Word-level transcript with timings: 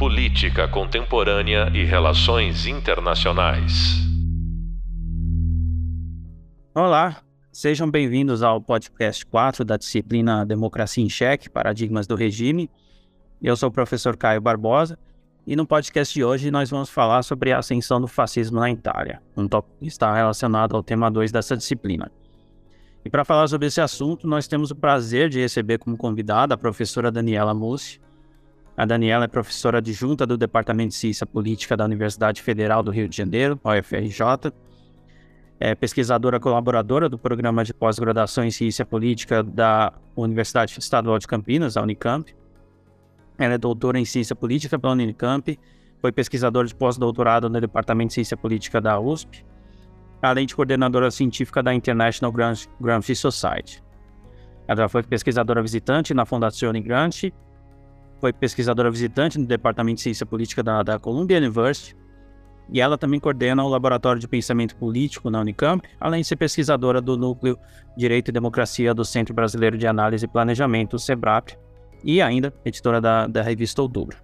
Política 0.00 0.66
Contemporânea 0.66 1.70
e 1.74 1.84
Relações 1.84 2.64
Internacionais. 2.64 3.98
Olá, 6.74 7.18
sejam 7.52 7.90
bem-vindos 7.90 8.42
ao 8.42 8.62
podcast 8.62 9.26
4 9.26 9.62
da 9.62 9.76
disciplina 9.76 10.46
Democracia 10.46 11.04
em 11.04 11.10
Cheque 11.10 11.50
Paradigmas 11.50 12.06
do 12.06 12.14
Regime. 12.14 12.70
Eu 13.42 13.54
sou 13.56 13.68
o 13.68 13.72
professor 13.72 14.16
Caio 14.16 14.40
Barbosa 14.40 14.98
e 15.46 15.54
no 15.54 15.66
podcast 15.66 16.14
de 16.14 16.24
hoje 16.24 16.50
nós 16.50 16.70
vamos 16.70 16.88
falar 16.88 17.22
sobre 17.22 17.52
a 17.52 17.58
ascensão 17.58 18.00
do 18.00 18.08
fascismo 18.08 18.58
na 18.58 18.70
Itália, 18.70 19.20
um 19.36 19.46
tópico 19.46 19.80
que 19.80 19.86
está 19.86 20.14
relacionado 20.14 20.74
ao 20.74 20.82
tema 20.82 21.10
2 21.10 21.30
dessa 21.30 21.54
disciplina. 21.54 22.10
E 23.04 23.10
para 23.10 23.22
falar 23.22 23.48
sobre 23.48 23.66
esse 23.66 23.82
assunto, 23.82 24.26
nós 24.26 24.48
temos 24.48 24.70
o 24.70 24.76
prazer 24.76 25.28
de 25.28 25.40
receber 25.40 25.76
como 25.76 25.94
convidada 25.94 26.54
a 26.54 26.58
professora 26.58 27.12
Daniela 27.12 27.52
Mussi, 27.52 28.00
a 28.80 28.86
Daniela 28.86 29.26
é 29.26 29.28
professora 29.28 29.76
adjunta 29.76 30.26
do 30.26 30.38
Departamento 30.38 30.88
de 30.88 30.94
Ciência 30.94 31.26
Política 31.26 31.76
da 31.76 31.84
Universidade 31.84 32.40
Federal 32.40 32.82
do 32.82 32.90
Rio 32.90 33.06
de 33.06 33.14
Janeiro, 33.14 33.60
UFRJ. 33.62 34.50
É 35.60 35.74
pesquisadora 35.74 36.40
colaboradora 36.40 37.06
do 37.06 37.18
Programa 37.18 37.62
de 37.62 37.74
Pós-Graduação 37.74 38.42
em 38.42 38.50
Ciência 38.50 38.86
Política 38.86 39.42
da 39.42 39.92
Universidade 40.16 40.78
Estadual 40.78 41.18
de 41.18 41.28
Campinas, 41.28 41.76
a 41.76 41.82
Unicamp. 41.82 42.34
Ela 43.36 43.52
é 43.52 43.58
doutora 43.58 43.98
em 43.98 44.06
Ciência 44.06 44.34
Política 44.34 44.78
pela 44.78 44.94
Unicamp, 44.94 45.60
foi 46.00 46.10
pesquisadora 46.10 46.66
de 46.66 46.74
pós-doutorado 46.74 47.50
no 47.50 47.60
Departamento 47.60 48.08
de 48.08 48.14
Ciência 48.14 48.36
Política 48.38 48.80
da 48.80 48.98
USP, 48.98 49.44
além 50.22 50.46
de 50.46 50.56
coordenadora 50.56 51.10
científica 51.10 51.62
da 51.62 51.74
International 51.74 52.32
Gramsci 52.80 53.14
Society. 53.14 53.84
Ela 54.66 54.88
foi 54.88 55.02
pesquisadora 55.02 55.60
visitante 55.60 56.14
na 56.14 56.24
Fundação 56.24 56.72
Gramsci 56.80 57.30
foi 58.20 58.32
pesquisadora 58.32 58.90
visitante 58.90 59.38
no 59.38 59.46
Departamento 59.46 59.96
de 59.96 60.02
Ciência 60.02 60.26
Política 60.26 60.62
da, 60.62 60.82
da 60.82 60.98
Columbia 60.98 61.38
University, 61.38 61.96
e 62.72 62.80
ela 62.80 62.96
também 62.96 63.18
coordena 63.18 63.64
o 63.64 63.68
Laboratório 63.68 64.20
de 64.20 64.28
Pensamento 64.28 64.76
Político 64.76 65.28
na 65.28 65.40
Unicamp, 65.40 65.86
além 65.98 66.20
de 66.20 66.28
ser 66.28 66.36
pesquisadora 66.36 67.00
do 67.00 67.16
Núcleo 67.16 67.58
Direito 67.96 68.28
e 68.28 68.32
Democracia 68.32 68.94
do 68.94 69.04
Centro 69.04 69.34
Brasileiro 69.34 69.76
de 69.76 69.86
Análise 69.86 70.24
e 70.24 70.28
Planejamento, 70.28 70.98
SEBRAP, 70.98 71.56
e 72.04 72.22
ainda 72.22 72.52
editora 72.64 73.00
da, 73.00 73.26
da 73.26 73.42
revista 73.42 73.82
Outubro. 73.82 74.16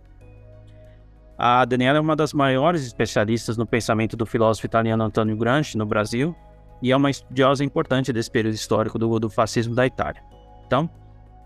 A 1.36 1.64
Daniela 1.64 1.98
é 1.98 2.00
uma 2.00 2.16
das 2.16 2.32
maiores 2.32 2.86
especialistas 2.86 3.56
no 3.56 3.66
pensamento 3.66 4.16
do 4.16 4.24
filósofo 4.24 4.66
italiano 4.66 5.04
Antonio 5.04 5.36
Gramsci 5.36 5.76
no 5.76 5.84
Brasil 5.84 6.34
e 6.80 6.92
é 6.92 6.96
uma 6.96 7.10
estudiosa 7.10 7.62
importante 7.64 8.12
desse 8.12 8.30
período 8.30 8.54
histórico 8.54 8.98
do, 8.98 9.18
do 9.18 9.28
fascismo 9.28 9.74
da 9.74 9.84
Itália. 9.84 10.22
Então, 10.66 10.88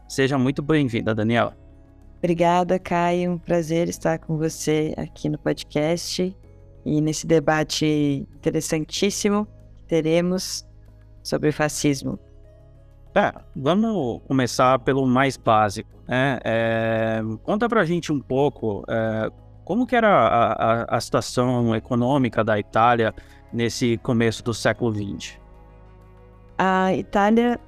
seja 0.09 0.39
muito 0.39 0.63
bem-vinda, 0.63 1.15
Daniela. 1.15 1.57
Obrigada, 2.21 2.79
Caio. 2.79 3.33
Um 3.33 3.39
prazer 3.39 3.89
estar 3.89 4.19
com 4.19 4.37
você 4.37 4.93
aqui 4.99 5.27
no 5.27 5.39
podcast 5.39 6.37
e 6.85 7.01
nesse 7.01 7.27
debate 7.27 8.27
interessantíssimo 8.37 9.49
que 9.79 9.85
teremos 9.85 10.67
sobre 11.23 11.51
fascismo. 11.51 12.19
É, 13.15 13.33
vamos 13.57 14.21
começar 14.29 14.79
pelo 14.81 15.07
mais 15.07 15.39
básico. 15.39 15.91
Né? 16.07 16.39
É, 16.45 17.23
conta 17.43 17.67
pra 17.71 17.87
gente 17.87 18.13
um 18.13 18.21
pouco 18.21 18.85
é, 18.87 19.31
como 19.65 19.87
que 19.87 19.97
era 19.97 20.11
a, 20.11 20.53
a, 20.53 20.97
a, 20.97 21.01
situação 21.01 21.75
econômica 21.75 22.45
da 22.45 22.59
Itália 22.59 23.15
nesse 23.51 23.97
começo 23.99 24.45
do 24.45 24.53
século 24.53 24.95
XX. 24.95 25.39
A 26.59 26.95
Itália 26.95 27.59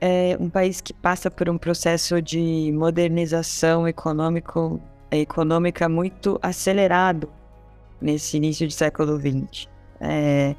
é 0.00 0.36
um 0.38 0.48
país 0.48 0.80
que 0.80 0.92
passa 0.92 1.30
por 1.30 1.48
um 1.48 1.58
processo 1.58 2.20
de 2.22 2.72
modernização 2.72 3.86
econômico, 3.86 4.80
econômica 5.10 5.88
muito 5.88 6.38
acelerado 6.42 7.28
nesse 8.00 8.36
início 8.36 8.66
de 8.66 8.74
século 8.74 9.18
XX. 9.18 9.68
É, 10.00 10.54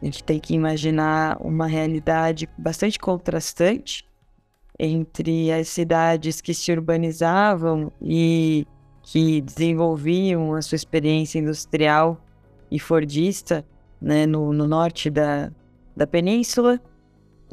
a 0.00 0.04
gente 0.04 0.22
tem 0.22 0.38
que 0.38 0.54
imaginar 0.54 1.36
uma 1.40 1.66
realidade 1.66 2.48
bastante 2.56 2.98
contrastante 2.98 4.06
entre 4.78 5.52
as 5.52 5.68
cidades 5.68 6.40
que 6.40 6.52
se 6.52 6.72
urbanizavam 6.72 7.92
e 8.00 8.66
que 9.02 9.40
desenvolviam 9.40 10.54
a 10.54 10.62
sua 10.62 10.76
experiência 10.76 11.38
industrial 11.38 12.20
e 12.70 12.78
fordista 12.78 13.64
né, 14.00 14.26
no, 14.26 14.52
no 14.52 14.66
norte 14.66 15.10
da, 15.10 15.50
da 15.96 16.06
península 16.06 16.80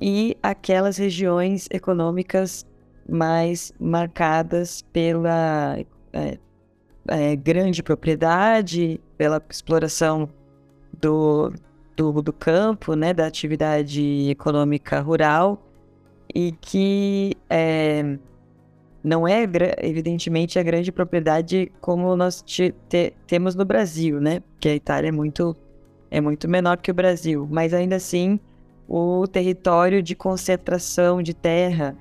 e 0.01 0.35
aquelas 0.41 0.97
regiões 0.97 1.67
econômicas 1.71 2.65
mais 3.07 3.71
marcadas 3.79 4.81
pela 4.91 5.77
é, 6.11 6.37
é, 7.07 7.35
grande 7.35 7.83
propriedade, 7.83 8.99
pela 9.17 9.41
exploração 9.49 10.27
do, 10.99 11.53
do, 11.95 12.21
do, 12.21 12.33
campo, 12.33 12.95
né, 12.95 13.13
da 13.13 13.27
atividade 13.27 14.29
econômica 14.29 14.99
rural, 15.01 15.61
e 16.33 16.51
que 16.53 17.33
é, 17.49 18.17
não 19.03 19.27
é, 19.27 19.43
evidentemente, 19.81 20.57
a 20.57 20.63
grande 20.63 20.91
propriedade 20.91 21.71
como 21.79 22.15
nós 22.15 22.41
te, 22.41 22.73
te, 22.89 23.13
temos 23.27 23.53
no 23.53 23.65
Brasil, 23.65 24.19
né? 24.19 24.39
Porque 24.39 24.69
a 24.69 24.75
Itália 24.75 25.09
é 25.09 25.11
muito, 25.11 25.55
é 26.09 26.21
muito 26.21 26.47
menor 26.47 26.77
que 26.77 26.89
o 26.89 26.93
Brasil, 26.93 27.47
mas 27.51 27.73
ainda 27.73 27.97
assim 27.97 28.39
o 28.93 29.25
território 29.25 30.03
de 30.03 30.13
concentração 30.13 31.23
de 31.23 31.33
terra 31.33 31.95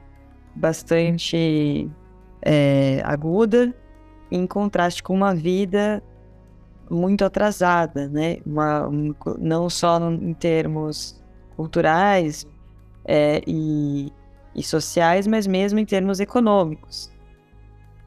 bastante 0.56 1.88
é, 2.42 3.00
aguda, 3.04 3.72
em 4.28 4.44
contraste 4.44 5.00
com 5.00 5.14
uma 5.14 5.32
vida 5.32 6.02
muito 6.90 7.24
atrasada, 7.24 8.08
né? 8.08 8.38
Uma, 8.44 8.88
um, 8.88 9.14
não 9.38 9.70
só 9.70 10.00
em 10.10 10.34
termos 10.34 11.22
culturais 11.54 12.44
é, 13.04 13.40
e, 13.46 14.12
e 14.52 14.60
sociais, 14.60 15.28
mas 15.28 15.46
mesmo 15.46 15.78
em 15.78 15.84
termos 15.84 16.18
econômicos. 16.18 17.08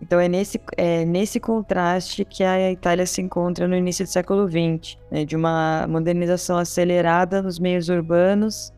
Então 0.04 0.20
é 0.20 0.28
nesse, 0.28 0.60
é 0.76 1.06
nesse 1.06 1.40
contraste 1.40 2.26
que 2.26 2.44
a 2.44 2.70
Itália 2.70 3.06
se 3.06 3.22
encontra 3.22 3.70
no 3.70 3.74
início 3.74 4.04
do 4.04 4.10
século 4.10 4.46
XX, 4.50 4.98
né, 5.10 5.24
de 5.24 5.34
uma 5.34 5.88
modernização 5.88 6.58
acelerada 6.58 7.42
nos 7.42 7.58
meios 7.58 7.88
urbanos, 7.88 8.74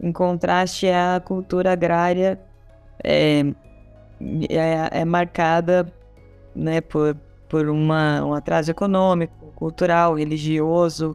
em 0.00 0.10
contraste 0.10 0.88
à 0.88 1.20
cultura 1.22 1.72
agrária 1.72 2.40
é, 3.04 3.44
é, 4.48 5.00
é 5.00 5.04
marcada 5.04 5.86
né, 6.56 6.80
por, 6.80 7.14
por 7.46 7.68
uma, 7.68 8.24
um 8.24 8.32
atraso 8.32 8.70
econômico, 8.70 9.52
cultural, 9.54 10.14
religioso 10.14 11.14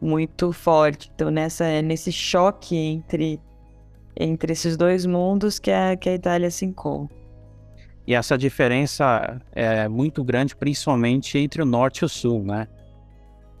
muito 0.00 0.52
forte. 0.52 1.10
Então 1.12 1.32
nessa 1.32 1.64
é 1.64 1.82
nesse 1.82 2.12
choque 2.12 2.76
entre 2.76 3.40
entre 4.16 4.52
esses 4.52 4.76
dois 4.76 5.04
mundos 5.04 5.58
que 5.58 5.72
a, 5.72 5.96
que 5.96 6.08
a 6.08 6.14
Itália 6.14 6.48
se 6.48 6.64
encontra. 6.64 7.23
E 8.06 8.14
essa 8.14 8.36
diferença 8.36 9.40
é 9.52 9.88
muito 9.88 10.22
grande, 10.22 10.54
principalmente 10.54 11.38
entre 11.38 11.62
o 11.62 11.64
norte 11.64 12.00
e 12.00 12.04
o 12.04 12.08
sul, 12.08 12.42
né? 12.42 12.68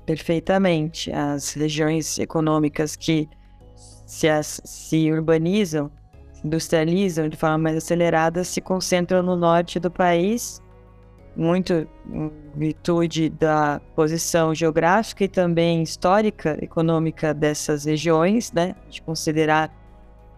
Perfeitamente. 0.04 1.10
As 1.10 1.54
regiões 1.54 2.18
econômicas 2.18 2.94
que 2.94 3.28
se, 4.06 4.28
as, 4.28 4.60
se 4.64 5.10
urbanizam, 5.10 5.90
industrializam 6.44 7.28
de 7.28 7.36
forma 7.38 7.56
mais 7.56 7.76
acelerada, 7.76 8.44
se 8.44 8.60
concentram 8.60 9.22
no 9.22 9.34
norte 9.34 9.80
do 9.80 9.90
país, 9.90 10.62
muito 11.34 11.88
em 12.12 12.30
virtude 12.54 13.30
da 13.30 13.80
posição 13.96 14.54
geográfica 14.54 15.24
e 15.24 15.28
também 15.28 15.82
histórica, 15.82 16.58
econômica 16.62 17.32
dessas 17.32 17.86
regiões, 17.86 18.52
né? 18.52 18.74
De 18.90 19.00
considerar 19.00 19.74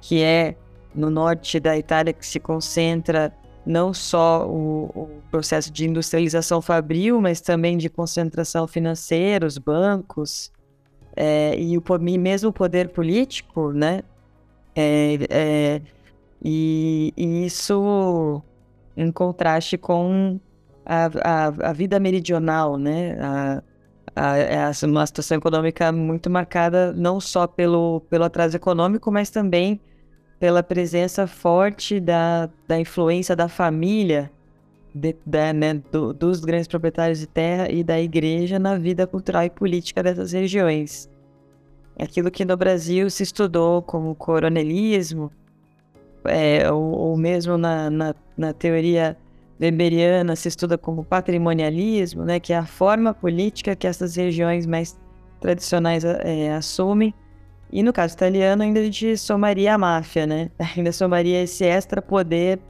que 0.01 0.23
é 0.23 0.55
no 0.95 1.11
norte 1.11 1.59
da 1.59 1.77
Itália 1.77 2.13
que 2.13 2.25
se 2.25 2.39
concentra 2.39 3.33
não 3.67 3.93
só 3.93 4.47
o, 4.49 4.85
o, 4.95 5.23
processo 5.31 5.73
de 5.73 5.85
industrialização 5.85 6.63
fabril, 6.63 7.21
mas 7.21 7.41
também 7.41 7.77
de 7.77 7.89
concentração 7.89 8.67
financeira, 8.69 9.45
os 9.45 9.59
bancos 9.59 10.53
é, 11.17 11.59
e 11.59 11.77
o 11.77 11.83
e 12.07 12.19
mesmo 12.19 12.51
o 12.51 12.53
poder 12.53 12.91
político, 12.91 13.73
né? 13.73 14.03
É, 14.75 15.19
é, 15.31 15.83
e, 16.43 17.13
e, 17.17 17.47
isso 17.47 18.43
em 18.97 19.11
contraste 19.11 19.77
com 19.77 20.39
a, 20.85 21.07
a, 21.25 21.71
a 21.71 21.73
vida 21.73 21.99
meridional, 21.99 22.77
né? 22.77 23.19
A, 23.21 23.63
a, 24.15 24.39
é 24.39 24.71
uma 24.85 25.07
situação 25.07 25.39
econômica 25.39 25.91
muito 25.91 26.31
marcada 26.31 26.93
não 26.93 27.21
só 27.21 27.47
pelo, 27.47 28.01
pelo 28.09 28.25
atraso 28.25 28.57
econômico, 28.57 29.11
mas 29.11 29.29
também 29.31 29.81
pela 30.39 30.63
presença 30.63 31.27
forte 31.27 31.99
da, 31.99 32.49
da 32.69 32.79
influência 32.79 33.35
da 33.35 33.49
família, 33.49 34.31
de, 34.95 35.15
da, 35.25 35.53
né, 35.53 35.75
do, 35.91 36.13
dos 36.13 36.41
grandes 36.41 36.69
proprietários 36.69 37.19
de 37.19 37.27
terra 37.27 37.71
e 37.71 37.83
da 37.83 38.01
igreja 38.01 38.59
na 38.59 38.77
vida 38.77 39.07
cultural 39.07 39.45
e 39.45 39.51
política 39.51 40.03
dessas 40.03 40.33
regiões. 40.33 41.09
Aquilo 41.99 42.31
que 42.31 42.45
no 42.45 42.57
Brasil 42.57 43.09
se 43.09 43.23
estudou 43.23 43.81
como 43.83 44.15
coronelismo, 44.15 45.31
é, 46.25 46.71
ou, 46.71 46.83
ou, 46.83 47.17
mesmo 47.17 47.57
na, 47.57 47.89
na, 47.89 48.15
na 48.37 48.53
teoria 48.53 49.17
weberiana 49.61 50.37
se 50.37 50.49
estuda 50.49 50.77
como 50.77 51.05
patrimonialismo, 51.05 52.25
né, 52.25 52.39
que 52.39 52.53
é 52.53 52.57
a 52.59 52.67
forma 52.67 53.15
política 53.15 53.75
que 53.75 53.87
essas 53.87 54.17
regiões 54.17 54.67
mais 54.67 54.99
tradicionais 55.41 56.05
é, 56.05 56.53
assumem. 56.53 57.15
E 57.73 57.83
no 57.83 57.93
caso 57.93 58.15
italiano, 58.15 58.63
ainda 58.63 58.81
a 58.81 58.85
gente 58.85 59.17
somaria 59.17 59.75
a 59.75 59.79
máfia, 59.79 60.27
né? 60.27 60.51
Ainda 60.77 60.93
somaria 60.93 61.43
esse 61.43 61.65
extra 61.65 62.01
poder 62.01 62.61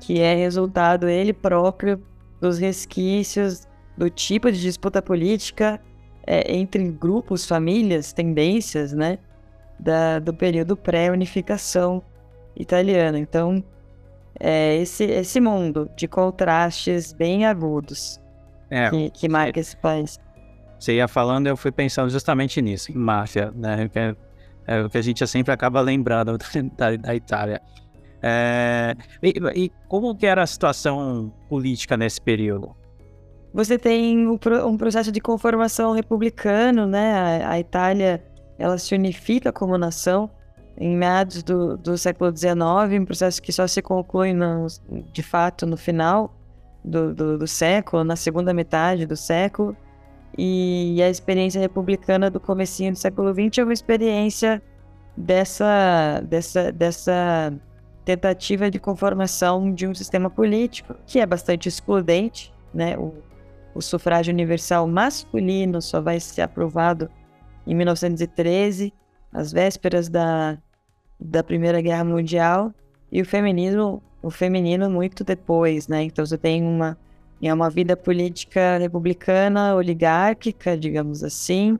que 0.00 0.20
é 0.20 0.34
resultado 0.34 1.08
ele 1.08 1.32
próprio 1.32 2.02
dos 2.40 2.58
resquícios 2.58 3.66
do 3.96 4.08
tipo 4.08 4.50
de 4.50 4.60
disputa 4.60 5.02
política 5.02 5.80
é, 6.26 6.54
entre 6.54 6.88
grupos, 6.90 7.46
famílias, 7.46 8.12
tendências, 8.12 8.92
né? 8.92 9.18
Da, 9.78 10.18
do 10.18 10.34
período 10.34 10.76
pré-unificação 10.76 12.02
italiana. 12.56 13.18
Então, 13.18 13.62
é 14.38 14.76
esse, 14.76 15.04
esse 15.04 15.40
mundo 15.40 15.90
de 15.96 16.06
contrastes 16.06 17.12
bem 17.12 17.46
agudos 17.46 18.20
é, 18.70 18.90
que, 18.90 19.10
que 19.10 19.28
marca 19.28 19.58
esse 19.58 19.76
país. 19.76 20.18
Você 20.78 20.94
ia 20.94 21.08
falando, 21.08 21.46
eu 21.46 21.56
fui 21.56 21.72
pensando 21.72 22.08
justamente 22.10 22.62
nisso, 22.62 22.92
em 22.92 22.96
máfia, 22.96 23.52
né? 23.54 23.88
Que 23.88 23.98
é, 23.98 24.16
é 24.66 24.80
o 24.82 24.90
que 24.90 24.98
a 24.98 25.02
gente 25.02 25.26
sempre 25.26 25.52
acaba 25.52 25.80
lembrando 25.80 26.38
da, 26.76 26.96
da 26.96 27.14
Itália. 27.14 27.60
É, 28.22 28.94
e, 29.22 29.34
e, 29.54 29.72
como 29.88 30.14
que 30.14 30.26
era 30.26 30.42
a 30.42 30.46
situação 30.46 31.32
política 31.48 31.96
nesse 31.96 32.20
período? 32.20 32.74
Você 33.54 33.78
tem 33.78 34.26
um, 34.28 34.76
processo 34.76 35.10
de 35.10 35.20
conformação 35.20 35.92
republicano, 35.92 36.86
né? 36.86 37.42
A, 37.42 37.52
a, 37.52 37.60
Itália 37.60 38.22
ela 38.58 38.76
se 38.76 38.94
unifica 38.94 39.52
como 39.52 39.78
nação 39.78 40.30
em 40.76 40.96
meados 40.96 41.42
do, 41.42 41.76
do 41.76 41.96
século 41.96 42.36
XIX, 42.36 43.00
um 43.00 43.04
processo 43.04 43.40
que 43.40 43.52
só 43.52 43.66
se 43.66 43.80
conclui 43.80 44.32
no, 44.32 44.66
de 45.12 45.22
fato 45.22 45.66
no 45.66 45.76
final 45.76 46.34
do, 46.84 47.14
do, 47.14 47.38
do 47.38 47.46
século, 47.46 48.04
na 48.04 48.16
segunda 48.16 48.52
metade 48.52 49.06
do 49.06 49.16
século. 49.16 49.76
E 50.36 51.00
a 51.02 51.08
experiência 51.08 51.60
republicana 51.60 52.30
do 52.30 52.38
comecinho 52.38 52.92
do 52.92 52.98
século 52.98 53.32
XX 53.32 53.58
é 53.58 53.64
uma 53.64 53.72
experiência 53.72 54.62
dessa, 55.16 56.22
dessa, 56.24 56.72
dessa 56.72 57.52
tentativa 58.04 58.70
de 58.70 58.78
conformação 58.78 59.72
de 59.72 59.86
um 59.86 59.94
sistema 59.94 60.30
político 60.30 60.94
que 61.06 61.18
é 61.18 61.26
bastante 61.26 61.68
excludente, 61.68 62.54
né? 62.72 62.96
O, 62.96 63.14
o 63.74 63.82
sufrágio 63.82 64.32
universal 64.32 64.86
masculino 64.86 65.82
só 65.82 66.00
vai 66.00 66.18
ser 66.20 66.42
aprovado 66.42 67.10
em 67.66 67.74
1913, 67.74 68.92
às 69.32 69.52
vésperas 69.52 70.08
da, 70.08 70.58
da 71.20 71.42
Primeira 71.42 71.80
Guerra 71.80 72.04
Mundial, 72.04 72.72
e 73.12 73.20
o 73.20 73.24
feminismo, 73.24 74.02
o 74.22 74.30
feminino 74.30 74.88
muito 74.88 75.22
depois, 75.22 75.86
né? 75.86 76.02
Então 76.02 76.24
você 76.24 76.38
tem 76.38 76.62
uma 76.62 76.96
é 77.46 77.54
uma 77.54 77.70
vida 77.70 77.96
política 77.96 78.78
republicana, 78.78 79.76
oligárquica, 79.76 80.76
digamos 80.76 81.22
assim, 81.22 81.78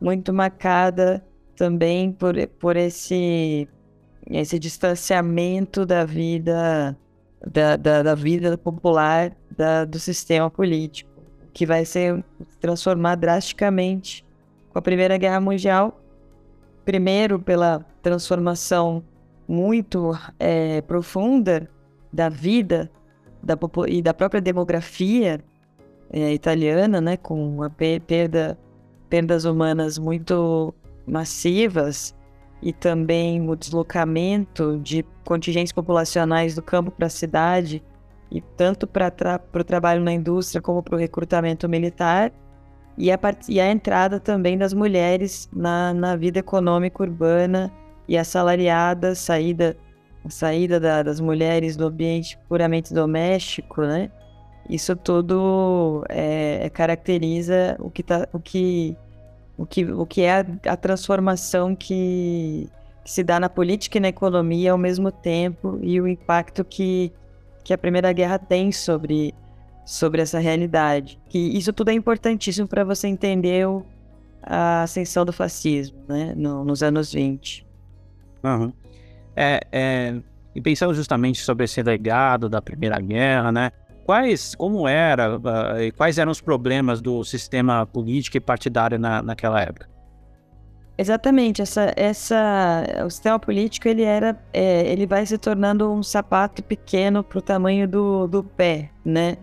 muito 0.00 0.32
marcada 0.32 1.24
também 1.54 2.12
por, 2.12 2.34
por 2.58 2.76
esse 2.76 3.68
esse 4.28 4.58
distanciamento 4.58 5.86
da 5.86 6.04
vida 6.04 6.96
da, 7.46 7.76
da, 7.76 8.02
da 8.02 8.14
vida 8.14 8.58
popular 8.58 9.32
da, 9.56 9.84
do 9.84 10.00
sistema 10.00 10.50
político, 10.50 11.10
que 11.52 11.64
vai 11.64 11.84
ser 11.84 12.24
transformar 12.60 13.14
drasticamente 13.14 14.24
com 14.70 14.78
a 14.78 14.82
Primeira 14.82 15.16
Guerra 15.16 15.40
Mundial, 15.40 16.00
primeiro 16.84 17.38
pela 17.38 17.86
transformação 18.02 19.02
muito 19.46 20.18
é, 20.38 20.80
profunda 20.82 21.70
da 22.12 22.28
vida 22.28 22.90
da, 23.46 23.58
e 23.88 24.02
da 24.02 24.12
própria 24.12 24.40
demografia 24.40 25.40
é, 26.10 26.32
italiana, 26.32 27.00
né, 27.00 27.16
com 27.16 27.62
a 27.62 27.70
perda, 27.70 28.58
perdas 29.08 29.44
humanas 29.44 29.98
muito 29.98 30.74
massivas 31.06 32.14
e 32.62 32.72
também 32.72 33.48
o 33.48 33.54
deslocamento 33.54 34.78
de 34.82 35.04
contingentes 35.24 35.72
populacionais 35.72 36.54
do 36.54 36.62
campo 36.62 36.90
para 36.90 37.06
a 37.06 37.10
cidade, 37.10 37.82
e 38.30 38.40
tanto 38.40 38.86
para 38.86 39.10
tra 39.10 39.40
o 39.54 39.64
trabalho 39.64 40.02
na 40.02 40.12
indústria 40.12 40.60
como 40.60 40.82
para 40.82 40.96
o 40.96 40.98
recrutamento 40.98 41.68
militar, 41.68 42.32
e 42.98 43.12
a, 43.12 43.18
e 43.48 43.60
a 43.60 43.70
entrada 43.70 44.18
também 44.18 44.56
das 44.56 44.72
mulheres 44.72 45.48
na, 45.52 45.92
na 45.92 46.16
vida 46.16 46.38
econômica 46.38 47.02
urbana 47.02 47.70
e 48.08 48.16
assalariada, 48.16 49.14
saída, 49.14 49.76
a 50.26 50.30
saída 50.30 50.80
da, 50.80 51.02
das 51.02 51.20
mulheres 51.20 51.76
do 51.76 51.86
ambiente 51.86 52.38
puramente 52.48 52.92
doméstico, 52.92 53.82
né? 53.82 54.10
Isso 54.68 54.96
tudo 54.96 56.04
é, 56.08 56.60
é 56.62 56.70
caracteriza 56.70 57.76
o 57.78 57.88
que, 57.90 58.02
tá, 58.02 58.28
o 58.32 58.40
que 58.40 58.96
o 59.56 59.64
que, 59.64 59.84
o 59.84 60.04
que 60.04 60.22
é 60.22 60.40
a, 60.40 60.46
a 60.72 60.76
transformação 60.76 61.74
que, 61.74 62.68
que, 63.04 63.10
se 63.10 63.22
dá 63.22 63.40
na 63.40 63.48
política 63.48 63.96
e 63.96 64.00
na 64.00 64.08
economia 64.08 64.72
ao 64.72 64.78
mesmo 64.78 65.10
tempo 65.10 65.78
e 65.82 66.00
o 66.00 66.06
impacto 66.06 66.64
que, 66.64 67.10
que 67.64 67.72
a 67.72 67.78
Primeira 67.78 68.12
Guerra 68.12 68.38
tem 68.38 68.70
sobre, 68.70 69.34
sobre 69.84 70.20
essa 70.20 70.38
realidade. 70.38 71.18
Que 71.28 71.38
isso 71.38 71.72
tudo 71.72 71.90
é 71.90 71.94
importantíssimo 71.94 72.68
para 72.68 72.84
você 72.84 73.08
entender 73.08 73.66
o, 73.66 73.84
a 74.42 74.82
ascensão 74.82 75.24
do 75.24 75.32
fascismo 75.32 75.98
né, 76.06 76.34
no, 76.36 76.64
nos 76.64 76.82
anos 76.82 77.12
20. 77.12 77.66
Uhum. 78.44 78.72
É, 79.36 79.60
é, 79.70 80.14
e 80.54 80.60
pensando 80.60 80.94
justamente 80.94 81.40
sobre 81.42 81.64
esse 81.64 81.82
legado 81.82 82.48
da 82.48 82.62
Primeira 82.62 82.98
Guerra, 82.98 83.52
né? 83.52 83.70
quais, 84.06 84.54
como 84.54 84.86
era, 84.86 85.36
uh, 85.36 85.42
quais 85.96 86.16
eram 86.16 86.30
os 86.30 86.40
problemas 86.40 87.02
do 87.02 87.24
sistema 87.24 87.84
político 87.84 88.36
e 88.36 88.40
partidário 88.40 88.98
na, 88.98 89.20
naquela 89.20 89.60
época? 89.60 89.88
Exatamente, 90.96 91.60
essa, 91.60 91.92
essa, 91.94 92.84
o 93.04 93.10
sistema 93.10 93.38
político 93.38 93.86
ele 93.86 94.02
era, 94.02 94.38
é, 94.52 94.90
ele 94.90 95.06
vai 95.06 95.26
se 95.26 95.36
tornando 95.36 95.92
um 95.92 96.02
sapato 96.02 96.62
pequeno 96.62 97.22
para 97.22 97.38
o 97.38 97.42
tamanho 97.42 97.86
do, 97.86 98.26
do 98.26 98.42
pé, 98.42 98.90
né? 99.04 99.36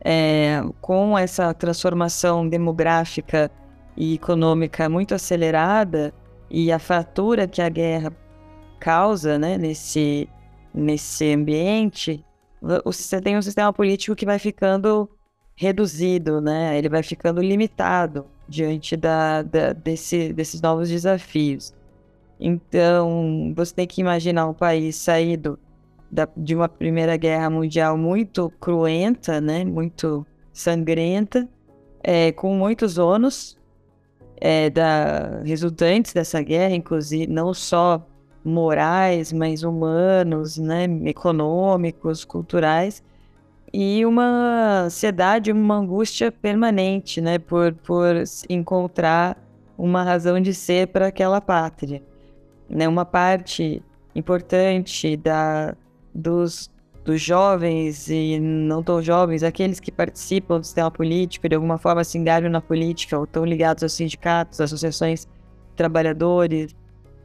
É, 0.00 0.62
com 0.80 1.16
essa 1.16 1.52
transformação 1.52 2.48
demográfica 2.48 3.50
e 3.96 4.14
econômica 4.14 4.88
muito 4.88 5.14
acelerada 5.14 6.12
e 6.50 6.70
a 6.70 6.78
fratura 6.78 7.46
que 7.46 7.60
a 7.60 7.68
guerra 7.68 8.12
causa, 8.78 9.38
né, 9.38 9.58
nesse, 9.58 10.28
nesse 10.72 11.32
ambiente, 11.32 12.24
você 12.84 13.20
tem 13.20 13.36
um 13.36 13.42
sistema 13.42 13.72
político 13.72 14.16
que 14.16 14.26
vai 14.26 14.38
ficando 14.38 15.08
reduzido, 15.54 16.40
né? 16.40 16.76
Ele 16.76 16.88
vai 16.88 17.02
ficando 17.02 17.40
limitado 17.40 18.26
diante 18.48 18.96
da, 18.96 19.42
da, 19.42 19.72
desse, 19.72 20.32
desses 20.32 20.60
novos 20.60 20.88
desafios. 20.88 21.74
Então, 22.38 23.52
você 23.56 23.74
tem 23.74 23.86
que 23.86 24.00
imaginar 24.00 24.46
um 24.46 24.54
país 24.54 24.96
saído 24.96 25.58
da, 26.10 26.28
de 26.36 26.54
uma 26.54 26.68
Primeira 26.68 27.16
Guerra 27.16 27.48
Mundial 27.48 27.96
muito 27.96 28.50
cruenta, 28.60 29.40
né? 29.40 29.64
Muito 29.64 30.26
sangrenta, 30.52 31.48
é, 32.02 32.32
com 32.32 32.54
muitos 32.54 32.98
ônus 32.98 33.58
é, 34.38 34.70
da, 34.70 35.40
resultantes 35.44 36.12
dessa 36.12 36.42
guerra, 36.42 36.74
inclusive 36.74 37.26
não 37.26 37.52
só 37.54 38.06
morais, 38.46 39.32
mas 39.32 39.62
humanos, 39.64 40.56
né, 40.56 40.84
econômicos, 41.04 42.24
culturais, 42.24 43.02
e 43.72 44.06
uma 44.06 44.84
ansiedade, 44.84 45.50
uma 45.50 45.76
angústia 45.76 46.30
permanente, 46.30 47.20
né, 47.20 47.38
por, 47.38 47.74
por 47.74 48.22
encontrar 48.48 49.36
uma 49.76 50.02
razão 50.04 50.40
de 50.40 50.54
ser 50.54 50.86
para 50.88 51.08
aquela 51.08 51.40
pátria. 51.40 52.02
Né, 52.70 52.88
uma 52.88 53.04
parte 53.04 53.82
importante 54.14 55.16
da, 55.16 55.76
dos, 56.14 56.70
dos 57.04 57.20
jovens 57.20 58.08
e 58.08 58.38
não 58.40 58.82
tão 58.82 59.02
jovens, 59.02 59.42
aqueles 59.42 59.80
que 59.80 59.90
participam 59.92 60.60
do 60.60 60.64
sistema 60.64 60.90
político, 60.90 61.48
de 61.48 61.54
alguma 61.54 61.78
forma 61.78 62.02
se 62.04 62.16
engajam 62.16 62.50
na 62.50 62.60
política 62.60 63.18
ou 63.18 63.24
estão 63.24 63.44
ligados 63.44 63.82
aos 63.82 63.92
sindicatos, 63.92 64.60
associações 64.60 65.26
trabalhadores, 65.76 66.74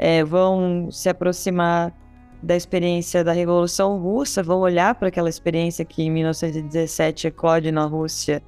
é, 0.01 0.24
vão 0.24 0.89
se 0.89 1.08
aproximar 1.08 1.93
da 2.41 2.55
experiência 2.55 3.24
da 3.24 3.31
Revolução 3.31 4.00
Russa, 4.00 4.41
vão 4.41 4.62
olhar 4.62 4.96
para 4.96 5.10
aquela 5.10 5.29
experiência 5.29 5.86
que 5.86 6.01
em 6.01 6.10
1917 6.10 7.27
eclode 7.27 7.72
na 7.72 7.86
Rússia 7.86 8.41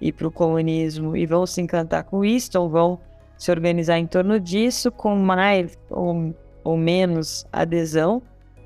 e 0.00 0.12
para 0.12 0.28
o 0.28 0.30
comunismo 0.30 1.16
e 1.16 1.26
vão 1.26 1.44
se 1.44 1.60
encantar 1.60 2.04
com 2.04 2.24
isso, 2.24 2.56
ou 2.60 2.70
vão 2.70 3.00
se 3.36 3.50
organizar 3.50 3.98
em 3.98 4.06
torno 4.06 4.38
disso 4.38 4.92
com 4.92 5.16
mais 5.16 5.76
ou, 5.90 6.32
ou 6.62 6.76
menos 6.76 7.44
adesão 7.52 8.22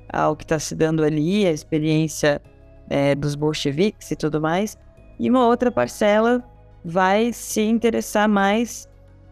ao 0.07 0.35
que 0.35 0.43
está 0.43 0.59
se 0.59 0.75
dando 0.75 1.03
ali, 1.03 1.47
a 1.47 1.51
experiência 1.51 2.39
é, 2.87 3.15
dos 3.15 3.33
bolcheviques 3.33 4.11
e 4.11 4.15
tudo 4.15 4.39
mais. 4.39 4.77
E 5.19 5.27
uma 5.31 5.47
outra 5.47 5.71
parcela 5.71 6.43
vai 6.83 7.33
se 7.33 7.61
interessar 7.61 8.29
mais 8.29 8.87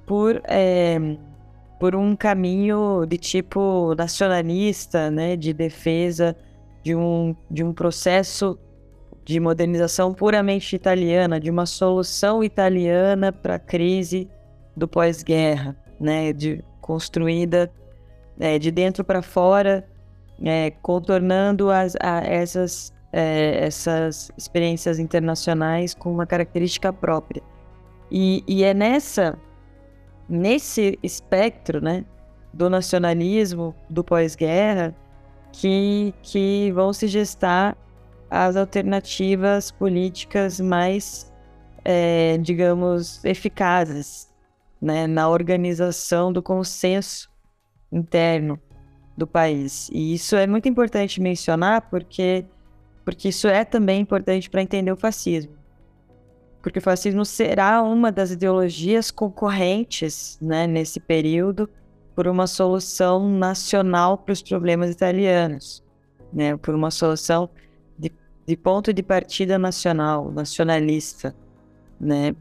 por 0.07 0.41
é, 0.45 0.97
por 1.83 1.97
um 1.97 2.15
caminho 2.15 3.05
de 3.05 3.17
tipo 3.17 3.93
nacionalista, 3.97 5.11
né, 5.11 5.35
de 5.35 5.51
defesa 5.51 6.33
de 6.81 6.95
um, 6.95 7.35
de 7.51 7.61
um 7.61 7.73
processo 7.73 8.57
de 9.25 9.37
modernização 9.37 10.13
puramente 10.13 10.77
italiana, 10.77 11.41
de 11.41 11.51
uma 11.51 11.65
solução 11.65 12.41
italiana 12.41 13.33
para 13.33 13.55
a 13.55 13.59
crise 13.59 14.29
do 14.77 14.87
pós-guerra, 14.87 15.75
né, 15.99 16.31
de 16.31 16.63
construída 16.79 17.69
é, 18.39 18.57
de 18.57 18.71
dentro 18.71 19.03
para 19.03 19.21
fora, 19.21 19.85
é, 20.41 20.71
contornando 20.81 21.69
as, 21.69 21.97
a, 22.01 22.21
essas, 22.21 22.93
é, 23.11 23.65
essas 23.65 24.31
experiências 24.37 24.99
internacionais 24.99 25.93
com 25.93 26.13
uma 26.13 26.25
característica 26.25 26.93
própria. 26.93 27.43
E, 28.09 28.41
e 28.47 28.63
é 28.63 28.73
nessa 28.73 29.37
nesse 30.33 30.97
espectro, 31.03 31.81
né, 31.81 32.03
do 32.53 32.69
nacionalismo 32.69 33.75
do 33.89 34.03
pós-guerra 34.03 34.95
que, 35.51 36.13
que 36.21 36.71
vão 36.71 36.91
se 36.91 37.07
gestar 37.07 37.77
as 38.29 38.55
alternativas 38.55 39.71
políticas 39.71 40.59
mais, 40.59 41.31
é, 41.85 42.37
digamos, 42.39 43.23
eficazes 43.23 44.31
né, 44.81 45.05
na 45.05 45.29
organização 45.29 46.33
do 46.33 46.41
consenso 46.41 47.29
interno 47.91 48.59
do 49.15 49.27
país. 49.27 49.89
E 49.93 50.15
isso 50.15 50.35
é 50.35 50.47
muito 50.47 50.67
importante 50.67 51.21
mencionar 51.21 51.89
porque, 51.89 52.45
porque 53.05 53.29
isso 53.29 53.47
é 53.47 53.63
também 53.63 54.01
importante 54.01 54.49
para 54.49 54.61
entender 54.63 54.91
o 54.91 54.97
fascismo. 54.97 55.53
Porque 56.63 56.79
o 56.79 56.81
fascismo 56.81 57.23
será 57.23 57.83
uma 57.83 58.11
das 58.11 58.31
ideologias 58.31 59.11
concorrentes 59.11 60.39
né, 60.41 60.65
nesse 60.65 60.99
período 60.99 61.69
por 62.15 62.27
uma 62.27 62.47
solução 62.47 63.29
nacional 63.29 64.17
para 64.17 64.31
os 64.31 64.41
problemas 64.41 64.89
italianos, 64.89 65.83
né, 66.31 66.57
por 66.57 66.73
uma 66.73 66.89
solução 66.89 67.47
de 68.45 68.57
ponto 68.57 68.93
de 68.93 69.01
partida 69.01 69.57
nacional, 69.57 70.31
nacionalista, 70.31 71.35
né? 71.99 72.35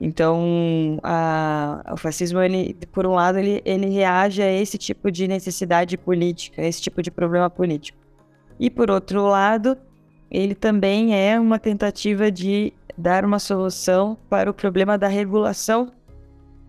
Então, 0.00 1.00
a, 1.02 1.92
o 1.92 1.96
fascismo, 1.96 2.40
ele, 2.40 2.76
por 2.92 3.04
um 3.04 3.14
lado, 3.14 3.38
ele, 3.38 3.60
ele 3.64 3.88
reage 3.88 4.40
a 4.40 4.52
esse 4.52 4.78
tipo 4.78 5.10
de 5.10 5.26
necessidade 5.26 5.98
política, 5.98 6.62
esse 6.62 6.80
tipo 6.80 7.02
de 7.02 7.10
problema 7.10 7.50
político. 7.50 7.98
E, 8.60 8.70
por 8.70 8.92
outro 8.92 9.26
lado, 9.26 9.76
ele 10.30 10.54
também 10.54 11.16
é 11.16 11.38
uma 11.40 11.58
tentativa 11.58 12.30
de 12.30 12.72
dar 12.98 13.24
uma 13.24 13.38
solução 13.38 14.18
para 14.28 14.50
o 14.50 14.54
problema 14.54 14.98
da 14.98 15.06
regulação 15.06 15.92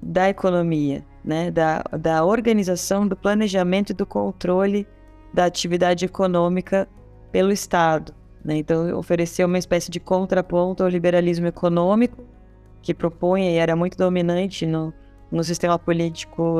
da 0.01 0.29
economia, 0.29 1.03
né? 1.25 1.49
da, 1.49 1.83
da 1.99 2.23
organização, 2.23 3.07
do 3.07 3.15
planejamento 3.15 3.89
e 3.89 3.95
do 3.95 4.05
controle 4.05 4.87
da 5.33 5.45
atividade 5.45 6.05
econômica 6.05 6.87
pelo 7.31 7.51
Estado. 7.51 8.13
Né? 8.45 8.57
Então, 8.57 8.95
ofereceu 8.95 9.47
uma 9.47 9.57
espécie 9.57 9.89
de 9.89 9.99
contraponto 9.99 10.83
ao 10.83 10.89
liberalismo 10.89 11.47
econômico, 11.47 12.23
que 12.81 12.93
propunha 12.93 13.51
e 13.51 13.55
era 13.55 13.75
muito 13.75 13.97
dominante 13.97 14.67
no, 14.67 14.93
no 15.31 15.43
sistema 15.43 15.79
político, 15.79 16.57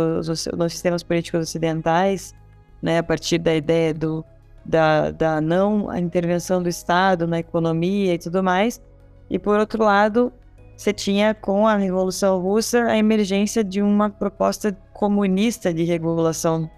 nos 0.57 0.73
sistemas 0.73 1.03
políticos 1.03 1.41
ocidentais, 1.41 2.33
né? 2.81 2.97
a 2.97 3.03
partir 3.03 3.37
da 3.37 3.55
ideia 3.55 3.93
do, 3.93 4.25
da, 4.65 5.11
da 5.11 5.39
não 5.39 5.95
intervenção 5.95 6.61
do 6.61 6.67
Estado 6.67 7.27
na 7.27 7.37
economia 7.39 8.15
e 8.15 8.17
tudo 8.17 8.43
mais. 8.43 8.81
E, 9.29 9.37
por 9.37 9.59
outro 9.59 9.83
lado, 9.83 10.33
você 10.75 10.93
tinha 10.93 11.33
com 11.33 11.67
a 11.67 11.75
Revolução 11.75 12.39
Russa 12.39 12.85
a 12.85 12.97
emergência 12.97 13.63
de 13.63 13.81
uma 13.81 14.09
proposta 14.09 14.71
comunista 14.93 15.73
de 15.73 15.83
regulação 15.83 16.69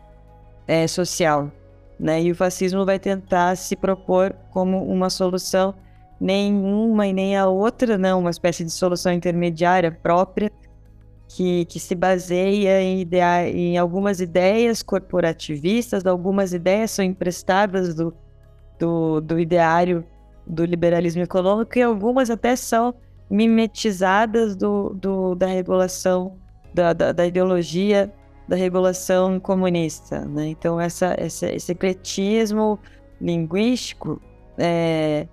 é, 0.67 0.87
social. 0.87 1.51
Né? 1.99 2.23
E 2.23 2.31
o 2.31 2.35
fascismo 2.35 2.83
vai 2.83 2.97
tentar 2.97 3.55
se 3.55 3.75
propor 3.75 4.35
como 4.49 4.83
uma 4.83 5.09
solução, 5.09 5.75
nenhuma 6.19 7.07
e 7.07 7.13
nem 7.13 7.37
a 7.37 7.47
outra, 7.47 7.97
não, 7.97 8.19
uma 8.19 8.31
espécie 8.31 8.63
de 8.63 8.71
solução 8.71 9.13
intermediária 9.13 9.91
própria, 9.91 10.51
que, 11.27 11.65
que 11.65 11.79
se 11.79 11.95
baseia 11.95 12.81
em, 12.81 13.07
em 13.53 13.77
algumas 13.77 14.19
ideias 14.19 14.83
corporativistas, 14.83 16.05
algumas 16.05 16.53
ideias 16.53 16.91
são 16.91 17.05
emprestadas 17.05 17.95
do, 17.95 18.13
do, 18.79 19.21
do 19.21 19.39
ideário 19.39 20.03
do 20.45 20.65
liberalismo 20.65 21.21
econômico 21.21 21.77
e 21.77 21.81
algumas 21.81 22.29
até 22.29 22.55
são 22.55 22.93
mimetizadas 23.29 24.55
do, 24.55 24.89
do 24.89 25.35
da 25.35 25.47
regulação, 25.47 26.37
da, 26.73 26.93
da, 26.93 27.11
da 27.11 27.25
ideologia 27.25 28.11
da 28.47 28.57
regulação 28.57 29.39
comunista. 29.39 30.25
Né? 30.25 30.47
Então, 30.47 30.79
essa, 30.79 31.15
essa, 31.17 31.49
esse 31.49 31.71
ecletismo 31.71 32.77
linguístico, 33.21 34.21
é, 34.57 35.25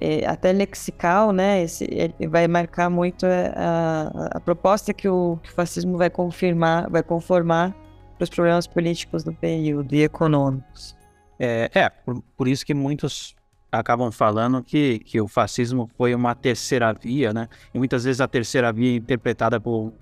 é, 0.00 0.26
até 0.26 0.52
lexical, 0.52 1.32
né? 1.32 1.62
Esse, 1.62 1.86
vai 2.28 2.48
marcar 2.48 2.90
muito 2.90 3.24
a, 3.24 4.30
a, 4.32 4.40
proposta 4.40 4.92
que 4.92 5.08
o, 5.08 5.38
que 5.42 5.50
o 5.50 5.52
fascismo 5.52 5.96
vai 5.96 6.10
confirmar, 6.10 6.90
vai 6.90 7.04
conformar 7.04 7.72
para 8.16 8.24
os 8.24 8.30
problemas 8.30 8.66
políticos 8.66 9.22
do 9.22 9.32
período 9.32 9.94
e 9.94 10.02
econômicos. 10.02 10.96
É, 11.38 11.70
é 11.72 11.88
por, 11.88 12.20
por, 12.36 12.48
isso 12.48 12.66
que 12.66 12.74
muitos 12.74 13.35
acabam 13.78 14.10
falando 14.10 14.62
que, 14.62 14.98
que 15.00 15.20
o 15.20 15.28
fascismo 15.28 15.88
foi 15.96 16.14
uma 16.14 16.34
terceira 16.34 16.92
via, 16.92 17.32
né? 17.32 17.48
E 17.72 17.78
muitas 17.78 18.04
vezes 18.04 18.20
a 18.20 18.28
terceira 18.28 18.72
via 18.72 18.96
interpretada 18.96 19.60
por 19.60 19.92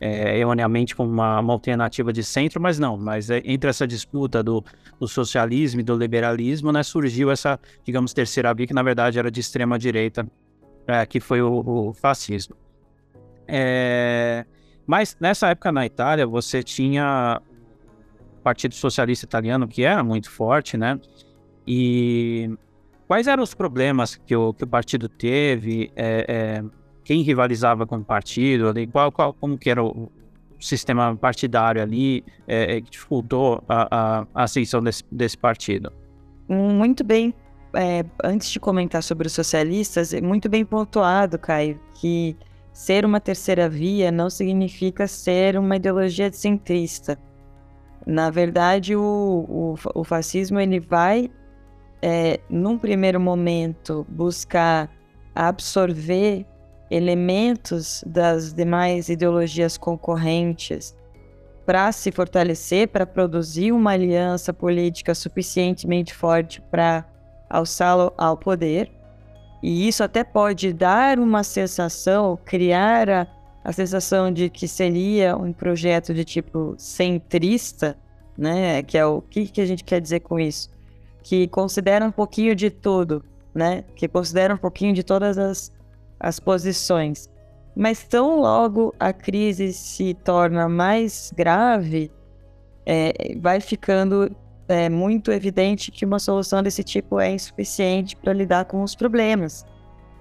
é, 0.00 0.38
erroneamente 0.38 0.94
como 0.94 1.10
uma, 1.10 1.40
uma, 1.40 1.52
alternativa 1.52 2.12
de 2.12 2.22
centro, 2.22 2.60
mas 2.60 2.78
não. 2.78 2.96
Mas 2.96 3.30
é, 3.30 3.42
entre 3.44 3.68
essa 3.68 3.86
disputa 3.86 4.42
do, 4.42 4.64
do, 4.98 5.08
socialismo 5.08 5.80
e 5.80 5.82
do 5.82 5.96
liberalismo, 5.96 6.70
né, 6.72 6.82
surgiu 6.82 7.30
essa, 7.30 7.58
digamos, 7.84 8.12
terceira 8.12 8.52
via 8.54 8.66
que 8.66 8.74
na 8.74 8.82
verdade 8.82 9.18
era 9.18 9.30
de 9.30 9.40
extrema 9.40 9.78
direita, 9.78 10.26
é, 10.86 11.04
que 11.04 11.20
foi 11.20 11.42
o, 11.42 11.88
o 11.88 11.92
fascismo. 11.92 12.54
É, 13.46 14.44
mas 14.86 15.16
nessa 15.20 15.48
época 15.48 15.72
na 15.72 15.84
Itália 15.84 16.26
você 16.26 16.62
tinha 16.62 17.40
o 18.38 18.42
Partido 18.42 18.74
Socialista 18.74 19.24
Italiano 19.24 19.66
que 19.66 19.82
era 19.82 20.02
muito 20.04 20.30
forte, 20.30 20.76
né? 20.76 21.00
E 21.66 22.50
quais 23.08 23.26
eram 23.26 23.42
os 23.42 23.54
problemas 23.54 24.14
que 24.14 24.36
o, 24.36 24.52
que 24.52 24.62
o 24.64 24.66
partido 24.66 25.08
teve? 25.08 25.90
É, 25.96 26.24
é, 26.28 26.64
quem 27.02 27.22
rivalizava 27.22 27.86
com 27.86 27.96
o 27.96 28.04
partido 28.04 28.68
ali, 28.68 28.86
qual, 28.86 29.10
qual, 29.10 29.32
como 29.32 29.56
que 29.56 29.70
era 29.70 29.82
o 29.82 30.12
sistema 30.60 31.16
partidário 31.16 31.82
ali 31.82 32.22
é, 32.46 32.76
é, 32.76 32.80
que 32.82 32.90
dificultou 32.90 33.64
a, 33.66 33.88
a, 33.90 34.26
a 34.34 34.42
ascensão 34.42 34.82
desse, 34.82 35.02
desse 35.10 35.38
partido? 35.38 35.90
Muito 36.46 37.02
bem. 37.02 37.34
É, 37.74 38.04
antes 38.22 38.50
de 38.50 38.60
comentar 38.60 39.02
sobre 39.02 39.26
os 39.26 39.32
socialistas, 39.32 40.12
é 40.12 40.20
muito 40.20 40.48
bem 40.48 40.64
pontuado, 40.64 41.38
Caio, 41.38 41.80
que 41.94 42.36
ser 42.72 43.04
uma 43.04 43.20
terceira 43.20 43.68
via 43.68 44.10
não 44.10 44.28
significa 44.30 45.06
ser 45.06 45.58
uma 45.58 45.76
ideologia 45.76 46.32
centrista. 46.32 47.18
Na 48.06 48.30
verdade, 48.30 48.96
o, 48.96 49.44
o, 49.48 49.74
o 49.94 50.04
fascismo 50.04 50.58
ele 50.58 50.80
vai, 50.80 51.30
é, 52.02 52.40
num 52.48 52.78
primeiro 52.78 53.20
momento, 53.20 54.06
buscar 54.08 54.90
absorver 55.34 56.44
elementos 56.90 58.02
das 58.06 58.52
demais 58.52 59.08
ideologias 59.08 59.76
concorrentes 59.76 60.96
para 61.66 61.92
se 61.92 62.10
fortalecer, 62.10 62.88
para 62.88 63.06
produzir 63.06 63.72
uma 63.72 63.92
aliança 63.92 64.54
política 64.54 65.14
suficientemente 65.14 66.14
forte 66.14 66.62
para 66.62 67.04
alçá-lo 67.48 68.12
ao 68.16 68.36
poder. 68.38 68.90
E 69.62 69.86
isso 69.86 70.02
até 70.02 70.24
pode 70.24 70.72
dar 70.72 71.18
uma 71.18 71.44
sensação, 71.44 72.38
criar 72.44 73.10
a, 73.10 73.26
a 73.62 73.72
sensação 73.72 74.32
de 74.32 74.48
que 74.48 74.66
seria 74.66 75.36
um 75.36 75.52
projeto 75.52 76.14
de 76.14 76.24
tipo 76.24 76.74
centrista, 76.78 77.98
né? 78.36 78.82
Que 78.82 78.96
é 78.96 79.04
o 79.04 79.20
que, 79.20 79.46
que 79.46 79.60
a 79.60 79.66
gente 79.66 79.84
quer 79.84 80.00
dizer 80.00 80.20
com 80.20 80.40
isso? 80.40 80.70
Que 81.28 81.46
considera 81.48 82.04
um 82.04 82.10
pouquinho 82.10 82.54
de 82.54 82.70
tudo, 82.70 83.22
né? 83.54 83.84
Que 83.94 84.08
considera 84.08 84.54
um 84.54 84.58
pouquinho 84.58 84.94
de 84.94 85.02
todas 85.02 85.36
as 85.36 85.72
as 86.18 86.40
posições. 86.40 87.28
Mas 87.76 88.02
tão 88.02 88.40
logo 88.40 88.94
a 88.98 89.12
crise 89.12 89.72
se 89.72 90.14
torna 90.14 90.68
mais 90.68 91.32
grave, 91.36 92.10
é, 92.84 93.36
vai 93.40 93.60
ficando 93.60 94.34
é, 94.66 94.88
muito 94.88 95.30
evidente 95.30 95.90
que 95.90 96.04
uma 96.04 96.18
solução 96.18 96.62
desse 96.62 96.82
tipo 96.82 97.20
é 97.20 97.32
insuficiente 97.32 98.16
para 98.16 98.32
lidar 98.32 98.64
com 98.64 98.82
os 98.82 98.96
problemas, 98.96 99.64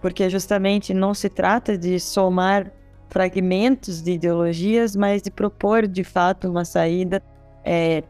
porque 0.01 0.29
justamente 0.29 0.93
não 0.93 1.13
se 1.13 1.29
trata 1.29 1.77
de 1.77 1.99
somar 1.99 2.71
fragmentos 3.09 4.01
de 4.01 4.11
ideologias, 4.11 4.95
mas 4.95 5.21
de 5.21 5.31
propor 5.31 5.87
de 5.87 6.03
fato 6.03 6.47
uma 6.47 6.65
saída 6.65 7.23
é, 7.63 8.03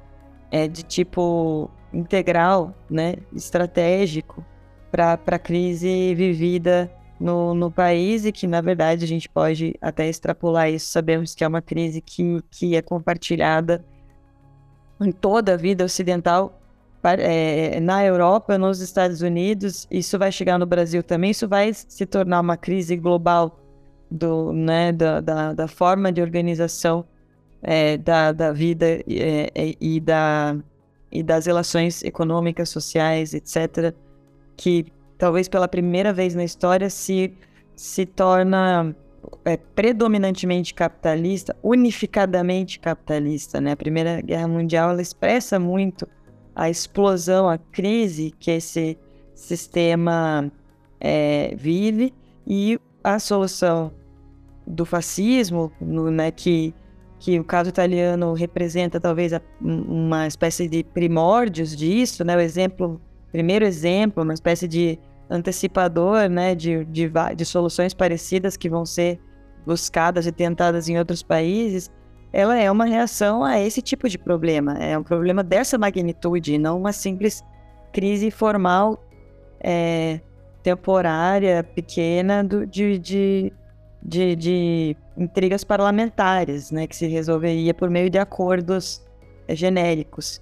é 0.51 0.67
de 0.67 0.83
tipo 0.83 1.69
integral, 1.97 2.73
né, 2.89 3.15
estratégico 3.33 4.45
para 4.91 5.19
a 5.25 5.39
crise 5.39 6.13
vivida 6.15 6.91
no, 7.19 7.53
no 7.53 7.71
país 7.71 8.25
e 8.25 8.31
que, 8.31 8.45
na 8.45 8.61
verdade, 8.61 9.03
a 9.03 9.07
gente 9.07 9.27
pode 9.27 9.75
até 9.81 10.07
extrapolar 10.07 10.69
isso. 10.69 10.89
Sabemos 10.89 11.33
que 11.33 11.43
é 11.43 11.47
uma 11.47 11.61
crise 11.61 11.99
que, 11.99 12.41
que 12.51 12.75
é 12.75 12.81
compartilhada 12.81 13.83
em 15.01 15.11
toda 15.11 15.53
a 15.53 15.57
vida 15.57 15.83
ocidental 15.83 16.61
é, 17.03 17.79
na 17.79 18.03
Europa, 18.03 18.57
nos 18.57 18.81
Estados 18.81 19.21
Unidos, 19.21 19.87
isso 19.89 20.17
vai 20.19 20.31
chegar 20.31 20.57
no 20.57 20.65
Brasil 20.65 21.01
também, 21.01 21.31
isso 21.31 21.47
vai 21.47 21.73
se 21.73 22.05
tornar 22.05 22.41
uma 22.41 22.57
crise 22.57 22.97
global 22.97 23.59
do, 24.11 24.51
né, 24.51 24.91
da, 24.91 25.21
da, 25.21 25.53
da 25.53 25.67
forma 25.67 26.11
de 26.11 26.21
organização 26.21 27.05
é, 27.61 27.97
da, 27.97 28.31
da 28.31 28.51
vida 28.51 28.85
é, 28.85 29.51
é, 29.55 29.75
e, 29.79 29.99
da, 29.99 30.57
e 31.11 31.23
das 31.23 31.45
relações 31.45 32.03
econômicas, 32.03 32.69
sociais, 32.69 33.33
etc., 33.33 33.93
que 34.55 34.85
talvez 35.17 35.47
pela 35.47 35.67
primeira 35.67 36.13
vez 36.13 36.35
na 36.35 36.43
história 36.43 36.89
se, 36.89 37.33
se 37.75 38.05
torna 38.05 38.95
é, 39.45 39.57
predominantemente 39.57 40.73
capitalista, 40.73 41.55
unificadamente 41.63 42.79
capitalista. 42.79 43.59
Né? 43.59 43.71
A 43.71 43.77
Primeira 43.77 44.21
Guerra 44.21 44.47
Mundial 44.47 44.91
ela 44.91 45.01
expressa 45.01 45.59
muito 45.59 46.07
a 46.55 46.69
explosão, 46.69 47.47
a 47.47 47.57
crise 47.57 48.33
que 48.39 48.51
esse 48.51 48.97
sistema 49.35 50.51
é, 50.99 51.53
vive 51.55 52.13
e 52.45 52.79
a 53.03 53.19
solução 53.19 53.91
do 54.65 54.85
fascismo, 54.85 55.71
no, 55.79 56.09
né, 56.11 56.31
que, 56.31 56.73
que 57.19 57.39
o 57.39 57.43
caso 57.43 57.69
italiano 57.69 58.33
representa 58.33 59.00
talvez 59.00 59.31
uma 59.62 60.27
espécie 60.27 60.67
de 60.67 60.83
primórdios 60.83 61.75
disso, 61.75 62.24
né, 62.24 62.36
o 62.36 62.39
exemplo, 62.39 63.01
primeiro 63.31 63.65
exemplo, 63.65 64.24
uma 64.24 64.33
espécie 64.33 64.67
de 64.67 65.00
antecipador 65.29 66.29
né, 66.29 66.55
de, 66.55 66.86
de, 66.86 67.12
de 67.36 67.45
soluções 67.45 67.93
parecidas 67.93 68.55
que 68.55 68.69
vão 68.69 68.86
ser 68.86 69.19
buscadas 69.65 70.25
e 70.25 70.31
tentadas 70.31 70.88
em 70.88 70.97
outros 70.97 71.21
países, 71.21 71.91
ela 72.31 72.57
é 72.57 72.71
uma 72.71 72.86
reação 72.86 73.43
a 73.43 73.59
esse 73.59 73.81
tipo 73.81 74.07
de 74.07 74.17
problema. 74.17 74.74
É 74.77 74.97
um 74.97 75.03
problema 75.03 75.43
dessa 75.43 75.77
magnitude, 75.77 76.57
não 76.57 76.77
uma 76.77 76.93
simples 76.93 77.43
crise 77.91 78.31
formal, 78.31 79.03
é, 79.59 80.21
temporária, 80.63 81.63
pequena, 81.63 82.43
do, 82.43 82.65
de, 82.65 83.00
de, 83.00 83.53
de, 84.07 84.35
de, 84.37 84.97
intrigas 85.17 85.65
parlamentares, 85.65 86.71
né, 86.71 86.87
que 86.87 86.95
se 86.95 87.07
resolveria 87.07 87.73
por 87.73 87.89
meio 87.89 88.09
de 88.09 88.17
acordos 88.17 89.03
é, 89.47 89.53
genéricos. 89.53 90.41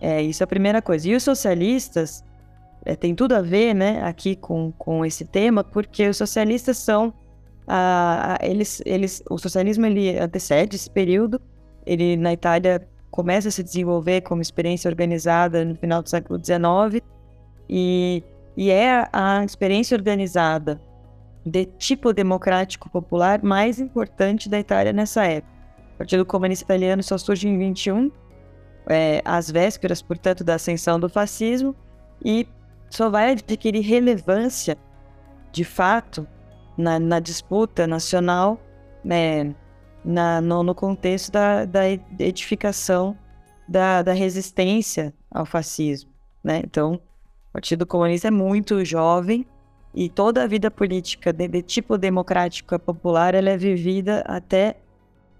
É, 0.00 0.20
isso 0.20 0.42
é 0.42 0.44
a 0.44 0.46
primeira 0.46 0.82
coisa. 0.82 1.08
E 1.08 1.14
os 1.14 1.22
socialistas 1.22 2.22
é, 2.84 2.94
tem 2.94 3.14
tudo 3.14 3.34
a 3.34 3.40
ver, 3.40 3.72
né, 3.72 4.02
aqui 4.02 4.36
com, 4.36 4.70
com 4.72 5.02
esse 5.02 5.24
tema, 5.24 5.64
porque 5.64 6.06
os 6.06 6.18
socialistas 6.18 6.76
são 6.76 7.14
eles, 8.42 8.82
eles, 8.84 9.22
o 9.30 9.38
socialismo 9.38 9.86
ele 9.86 10.18
antecede 10.18 10.76
esse 10.76 10.90
período. 10.90 11.40
Ele 11.86 12.14
na 12.14 12.34
Itália 12.34 12.86
começa 13.10 13.48
a 13.48 13.50
se 13.50 13.62
desenvolver 13.62 14.20
como 14.20 14.42
experiência 14.42 14.86
organizada 14.86 15.64
no 15.64 15.74
final 15.74 16.02
do 16.02 16.10
século 16.10 16.38
XIX 16.44 17.02
e, 17.66 18.22
e 18.54 18.70
é 18.70 19.08
a 19.10 19.42
experiência 19.42 19.96
organizada 19.96 20.78
de 21.44 21.66
tipo 21.66 22.12
democrático 22.12 22.88
popular 22.88 23.42
mais 23.42 23.78
importante 23.78 24.48
da 24.48 24.58
Itália 24.58 24.92
nessa 24.92 25.24
época. 25.24 25.52
O 25.94 25.98
Partido 25.98 26.24
Comunista 26.24 26.64
Italiano 26.64 27.02
só 27.02 27.18
surge 27.18 27.46
em 27.46 27.58
21, 27.58 28.10
é, 28.88 29.20
às 29.24 29.50
vésperas, 29.50 30.02
portanto, 30.02 30.42
da 30.42 30.54
ascensão 30.54 30.98
do 30.98 31.08
fascismo, 31.08 31.74
e 32.24 32.48
só 32.90 33.10
vai 33.10 33.32
adquirir 33.32 33.82
relevância, 33.82 34.76
de 35.52 35.64
fato, 35.64 36.26
na, 36.76 36.98
na 36.98 37.20
disputa 37.20 37.86
nacional, 37.86 38.58
né, 39.04 39.54
na, 40.04 40.40
no, 40.40 40.62
no, 40.62 40.74
contexto 40.74 41.30
da, 41.30 41.64
da 41.64 41.88
edificação 42.18 43.16
da, 43.68 44.02
da, 44.02 44.12
resistência 44.12 45.14
ao 45.30 45.46
fascismo. 45.46 46.10
Né? 46.42 46.60
Então, 46.64 46.94
o 46.94 47.52
Partido 47.52 47.86
Comunista 47.86 48.28
é 48.28 48.30
muito 48.30 48.84
jovem 48.84 49.46
e 49.94 50.08
toda 50.08 50.42
a 50.42 50.46
vida 50.46 50.70
política 50.70 51.32
de, 51.32 51.46
de 51.46 51.62
tipo 51.62 51.96
democrático 51.96 52.78
popular 52.78 53.34
ela 53.34 53.50
é 53.50 53.56
vivida 53.56 54.22
até 54.26 54.76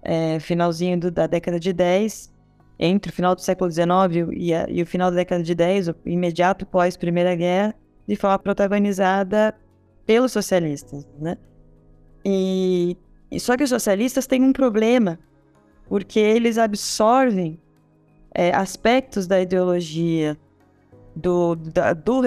é, 0.01 0.39
finalzinho 0.39 0.99
do, 0.99 1.11
da 1.11 1.27
década 1.27 1.59
de 1.59 1.73
10, 1.73 2.33
entre 2.79 3.11
o 3.11 3.13
final 3.13 3.35
do 3.35 3.41
século 3.41 3.69
XIX 3.69 4.31
e, 4.31 4.53
a, 4.53 4.65
e 4.69 4.81
o 4.81 4.85
final 4.85 5.09
da 5.09 5.17
década 5.17 5.43
de 5.43 5.55
10, 5.55 5.89
o 5.89 5.95
imediato 6.05 6.65
pós 6.65 6.95
Primeira 6.95 7.35
Guerra, 7.35 7.75
de 8.07 8.15
forma 8.15 8.37
protagonizada 8.39 9.53
pelos 10.05 10.31
socialistas, 10.31 11.07
né? 11.19 11.37
E, 12.23 12.95
e 13.31 13.39
só 13.39 13.57
que 13.57 13.63
os 13.63 13.69
socialistas 13.69 14.27
têm 14.27 14.43
um 14.43 14.53
problema, 14.53 15.19
porque 15.87 16.19
eles 16.19 16.57
absorvem 16.57 17.59
é, 18.33 18.53
aspectos 18.53 19.27
da 19.27 19.41
ideologia 19.41 20.37
do, 21.15 21.55
da, 21.55 21.93
do, 21.93 22.21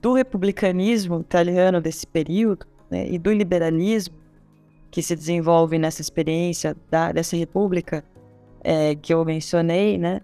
do 0.00 0.12
republicanismo 0.12 1.20
italiano 1.20 1.80
desse 1.80 2.06
período 2.06 2.66
né, 2.90 3.08
e 3.08 3.18
do 3.18 3.32
liberalismo 3.32 4.14
que 4.90 5.02
se 5.02 5.14
desenvolve 5.14 5.78
nessa 5.78 6.00
experiência 6.00 6.76
da, 6.90 7.12
dessa 7.12 7.36
república 7.36 8.04
é, 8.62 8.94
que 8.94 9.12
eu 9.12 9.24
mencionei, 9.24 9.98
né? 9.98 10.20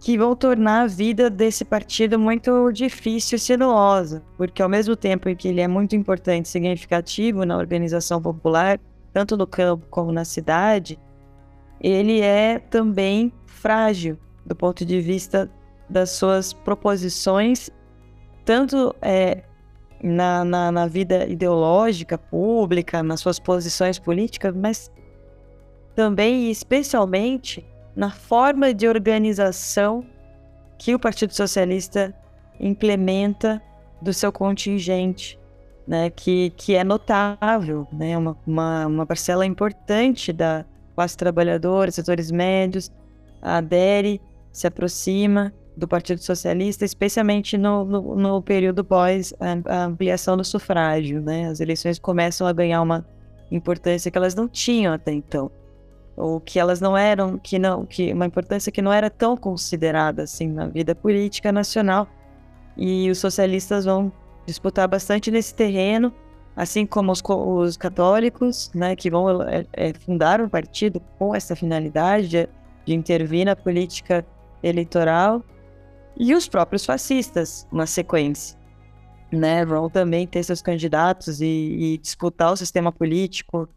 que 0.00 0.16
vão 0.16 0.34
tornar 0.34 0.82
a 0.82 0.86
vida 0.86 1.28
desse 1.28 1.62
partido 1.62 2.18
muito 2.18 2.72
difícil 2.72 3.36
e 3.36 3.38
sinuosa, 3.38 4.22
porque 4.36 4.62
ao 4.62 4.68
mesmo 4.68 4.96
tempo 4.96 5.28
em 5.28 5.36
que 5.36 5.48
ele 5.48 5.60
é 5.60 5.68
muito 5.68 5.94
importante 5.94 6.46
e 6.46 6.48
significativo 6.48 7.44
na 7.44 7.58
organização 7.58 8.20
popular, 8.20 8.80
tanto 9.12 9.36
no 9.36 9.46
campo 9.46 9.86
como 9.90 10.10
na 10.10 10.24
cidade, 10.24 10.98
ele 11.78 12.20
é 12.20 12.58
também 12.58 13.30
frágil 13.44 14.16
do 14.46 14.56
ponto 14.56 14.86
de 14.86 15.00
vista 15.02 15.50
das 15.88 16.10
suas 16.10 16.54
proposições, 16.54 17.68
tanto 18.44 18.94
é, 19.02 19.42
na, 20.02 20.44
na, 20.44 20.72
na 20.72 20.86
vida 20.86 21.26
ideológica, 21.26 22.16
pública, 22.16 23.02
nas 23.02 23.20
suas 23.20 23.38
posições 23.38 23.98
políticas, 23.98 24.54
mas 24.54 24.90
também 25.94 26.44
e 26.44 26.50
especialmente 26.50 27.66
na 27.94 28.10
forma 28.10 28.72
de 28.72 28.88
organização 28.88 30.04
que 30.78 30.94
o 30.94 30.98
Partido 30.98 31.34
Socialista 31.34 32.14
implementa 32.58 33.60
do 34.00 34.12
seu 34.12 34.32
contingente, 34.32 35.38
né, 35.86 36.08
que, 36.08 36.50
que 36.56 36.74
é 36.74 36.84
notável, 36.84 37.86
né, 37.92 38.16
uma, 38.16 38.36
uma, 38.46 38.86
uma 38.86 39.06
parcela 39.06 39.44
importante 39.44 40.32
da 40.32 40.64
classe 40.94 41.16
trabalhadora, 41.16 41.90
setores 41.90 42.30
médios, 42.30 42.90
adere, 43.42 44.20
se 44.52 44.66
aproxima 44.66 45.52
do 45.76 45.88
Partido 45.88 46.20
Socialista, 46.20 46.84
especialmente 46.84 47.56
no, 47.56 47.84
no, 47.84 48.16
no 48.16 48.42
período 48.42 48.84
pós 48.84 49.32
a, 49.40 49.74
a, 49.74 49.84
ampliação 49.84 50.36
do 50.36 50.44
sufrágio. 50.44 51.20
Né? 51.20 51.46
As 51.46 51.60
eleições 51.60 51.98
começam 51.98 52.46
a 52.46 52.52
ganhar 52.52 52.82
uma 52.82 53.06
importância 53.50 54.10
que 54.10 54.18
elas 54.18 54.34
não 54.34 54.48
tinham 54.48 54.92
até 54.92 55.12
então 55.12 55.50
ou 56.20 56.40
que 56.40 56.58
elas 56.58 56.80
não 56.80 56.96
eram, 56.96 57.38
que 57.38 57.58
não, 57.58 57.86
que 57.86 58.12
uma 58.12 58.26
importância 58.26 58.70
que 58.70 58.82
não 58.82 58.92
era 58.92 59.08
tão 59.08 59.36
considerada 59.36 60.22
assim 60.22 60.48
na 60.48 60.66
vida 60.66 60.94
política 60.94 61.50
nacional. 61.50 62.06
E 62.76 63.10
os 63.10 63.18
socialistas 63.18 63.84
vão 63.84 64.12
disputar 64.46 64.86
bastante 64.86 65.30
nesse 65.30 65.54
terreno, 65.54 66.12
assim 66.54 66.86
como 66.86 67.10
os, 67.10 67.22
os 67.26 67.76
católicos, 67.76 68.70
né, 68.74 68.94
que 68.94 69.10
vão 69.10 69.42
é, 69.42 69.66
é, 69.72 69.92
fundar 69.94 70.40
um 70.40 70.48
partido 70.48 71.00
com 71.18 71.34
essa 71.34 71.56
finalidade 71.56 72.28
de, 72.28 72.48
de 72.84 72.94
intervir 72.94 73.46
na 73.46 73.56
política 73.56 74.24
eleitoral, 74.62 75.42
e 76.20 76.34
os 76.34 76.46
próprios 76.46 76.84
fascistas, 76.84 77.66
na 77.72 77.86
sequência. 77.86 78.60
Né, 79.32 79.64
vão 79.64 79.88
também 79.88 80.26
ter 80.26 80.42
seus 80.42 80.60
candidatos 80.60 81.40
e, 81.40 81.46
e 81.46 81.98
disputar 81.98 82.52
o 82.52 82.56
sistema 82.56 82.90
político 82.90 83.68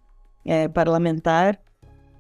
é, 0.44 0.68
parlamentar 0.68 1.60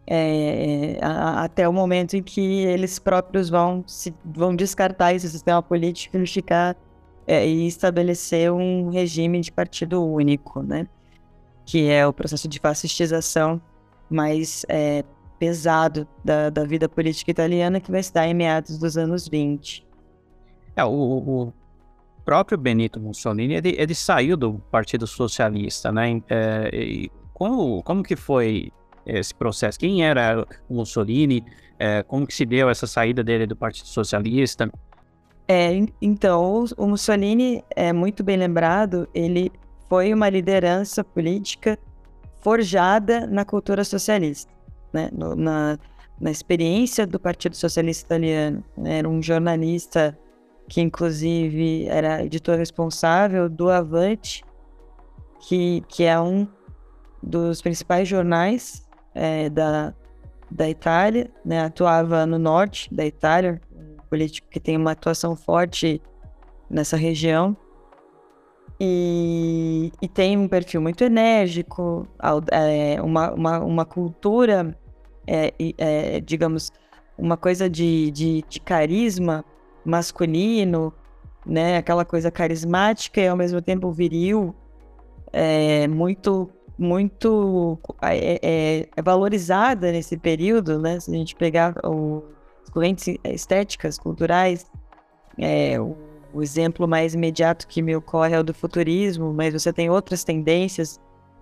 é, 0.06 1.00
a, 1.02 1.44
até 1.44 1.68
o 1.68 1.74
momento 1.74 2.16
em 2.16 2.22
que 2.22 2.64
eles 2.64 3.00
próprios 3.00 3.50
vão, 3.50 3.84
se, 3.88 4.14
vão 4.24 4.56
descartar 4.56 5.14
esse 5.14 5.28
sistema 5.28 5.62
político 5.64 6.16
e 6.18 6.28
ficar 6.28 6.78
é, 7.26 7.46
e 7.48 7.68
estabelecer 7.68 8.52
um 8.52 8.92
regime 8.92 9.42
de 9.42 9.52
partido 9.52 10.06
único, 10.06 10.62
né? 10.62 10.88
Que 11.66 11.90
é 11.90 12.06
o 12.06 12.14
processo 12.14 12.48
de 12.48 12.60
fascistização 12.60 13.62
mais 14.10 14.66
é, 14.70 15.04
pesado 15.40 16.08
da, 16.24 16.50
da 16.50 16.64
vida 16.66 16.88
política 16.88 17.32
italiana 17.32 17.80
que 17.80 17.92
vai 17.92 18.04
se 18.04 18.14
dar 18.14 18.28
em 18.28 18.34
meados 18.34 18.78
dos 18.78 18.98
anos 18.98 19.28
20. 19.28 19.93
É, 20.76 20.84
o, 20.84 20.90
o 20.90 21.54
próprio 22.26 22.58
Benito 22.58 23.00
Mussolini, 23.00 23.56
ele, 23.56 23.76
ele 23.78 23.96
saiu 23.96 24.36
do 24.36 24.54
Partido 24.72 25.06
Socialista, 25.06 25.92
né? 25.92 26.22
É, 26.30 27.10
como, 27.34 27.84
como 27.84 28.04
que 28.04 28.16
foi 28.16 28.72
esse 29.06 29.34
processo? 29.34 29.80
Quem 29.80 30.06
era 30.06 30.46
o 30.70 30.76
Mussolini? 30.76 31.44
É, 31.78 32.04
como 32.04 32.26
que 32.26 32.34
se 32.34 32.46
deu 32.46 32.70
essa 32.70 32.88
saída 32.88 33.24
dele 33.24 33.46
do 33.46 33.56
Partido 33.56 33.88
Socialista? 33.88 34.72
É, 35.48 35.86
então, 36.02 36.64
o 36.78 36.88
Mussolini 36.88 37.64
é 37.76 37.92
muito 37.92 38.24
bem 38.24 38.38
lembrado, 38.38 39.08
ele 39.14 39.52
foi 39.90 40.14
uma 40.14 40.30
liderança 40.30 41.04
política 41.04 41.78
forjada 42.40 43.28
na 43.28 43.44
cultura 43.44 43.84
socialista, 43.84 44.52
né? 44.94 45.10
No, 45.12 45.36
na, 45.36 45.78
na 46.20 46.32
experiência 46.32 47.06
do 47.06 47.20
Partido 47.20 47.56
Socialista 47.56 48.06
Italiano. 48.06 48.64
Era 48.86 49.08
um 49.08 49.22
jornalista 49.22 50.18
que 50.74 50.82
inclusive 50.82 51.86
era 51.86 52.26
editor 52.26 52.58
responsável 52.58 53.48
do 53.48 53.70
Avante, 53.70 54.44
que, 55.42 55.84
que 55.88 56.04
é 56.04 56.20
um 56.20 56.48
dos 57.22 57.62
principais 57.62 58.08
jornais 58.08 58.84
é, 59.14 59.52
da, 59.52 59.94
da 60.50 60.68
Itália, 60.68 61.30
né? 61.46 61.64
atuava 61.64 62.26
no 62.26 62.40
norte 62.40 62.92
da 62.92 63.06
Itália, 63.06 63.62
um 63.72 63.98
político 64.10 64.48
que 64.50 64.60
tem 64.60 64.76
uma 64.76 64.94
atuação 64.94 65.36
forte 65.36 66.02
nessa 66.68 66.98
região. 66.98 67.56
E, 68.80 69.92
e 70.02 70.08
tem 70.08 70.36
um 70.40 70.48
perfil 70.48 70.82
muito 70.82 71.04
enérgico, 71.04 72.08
é, 72.52 73.00
uma, 73.00 73.32
uma, 73.32 73.60
uma 73.60 73.86
cultura, 73.86 74.76
é, 75.28 75.54
é, 75.78 76.20
digamos, 76.20 76.72
uma 77.16 77.38
coisa 77.38 77.70
de, 77.70 78.10
de, 78.10 78.44
de 78.50 78.60
carisma 78.60 79.46
masculino, 79.86 80.94
né? 81.46 81.78
Aquela 81.78 82.06
coisa 82.06 82.32
carismática 82.32 83.22
e 83.22 83.28
ao 83.28 83.38
mesmo 83.38 83.62
tempo 83.62 83.92
viril, 83.92 84.56
é, 85.32 85.88
muito 85.88 86.50
muito 86.78 87.80
é, 88.02 88.40
é, 88.42 88.90
é, 88.96 89.02
valorizada 89.02 89.92
nesse 89.92 90.18
período, 90.18 90.80
né? 90.80 91.00
Se 91.00 91.12
a 91.12 91.14
gente 91.14 91.36
pegar 91.36 91.76
o, 91.86 92.24
as 92.64 92.70
correntes 92.70 93.16
estéticas, 93.24 93.98
culturais, 93.98 94.66
é, 95.38 95.80
o, 95.80 95.96
o, 96.34 96.42
exemplo 96.42 96.88
mais 96.88 97.14
imediato 97.14 97.68
que 97.68 97.82
me 97.82 97.96
ocorre 97.96 98.34
é 98.34 98.40
o 98.40 98.44
do 98.44 98.54
futurismo, 98.54 99.34
mas 99.34 99.54
você 99.54 99.72
tem 99.72 99.90
outras 99.90 100.24
tendências 100.24 101.00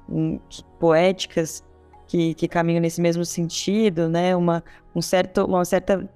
um, 0.10 0.39
poéticas 0.80 1.63
que, 2.08 2.34
que 2.34 2.47
caminham 2.47 2.82
nesse 2.82 3.01
mesmo 3.01 3.23
sentido, 3.23 4.10
né? 4.10 4.36
Uma, 4.36 4.63
um 4.93 5.01
certo, 5.01 5.45
uma 5.45 5.63
certa 5.63 6.10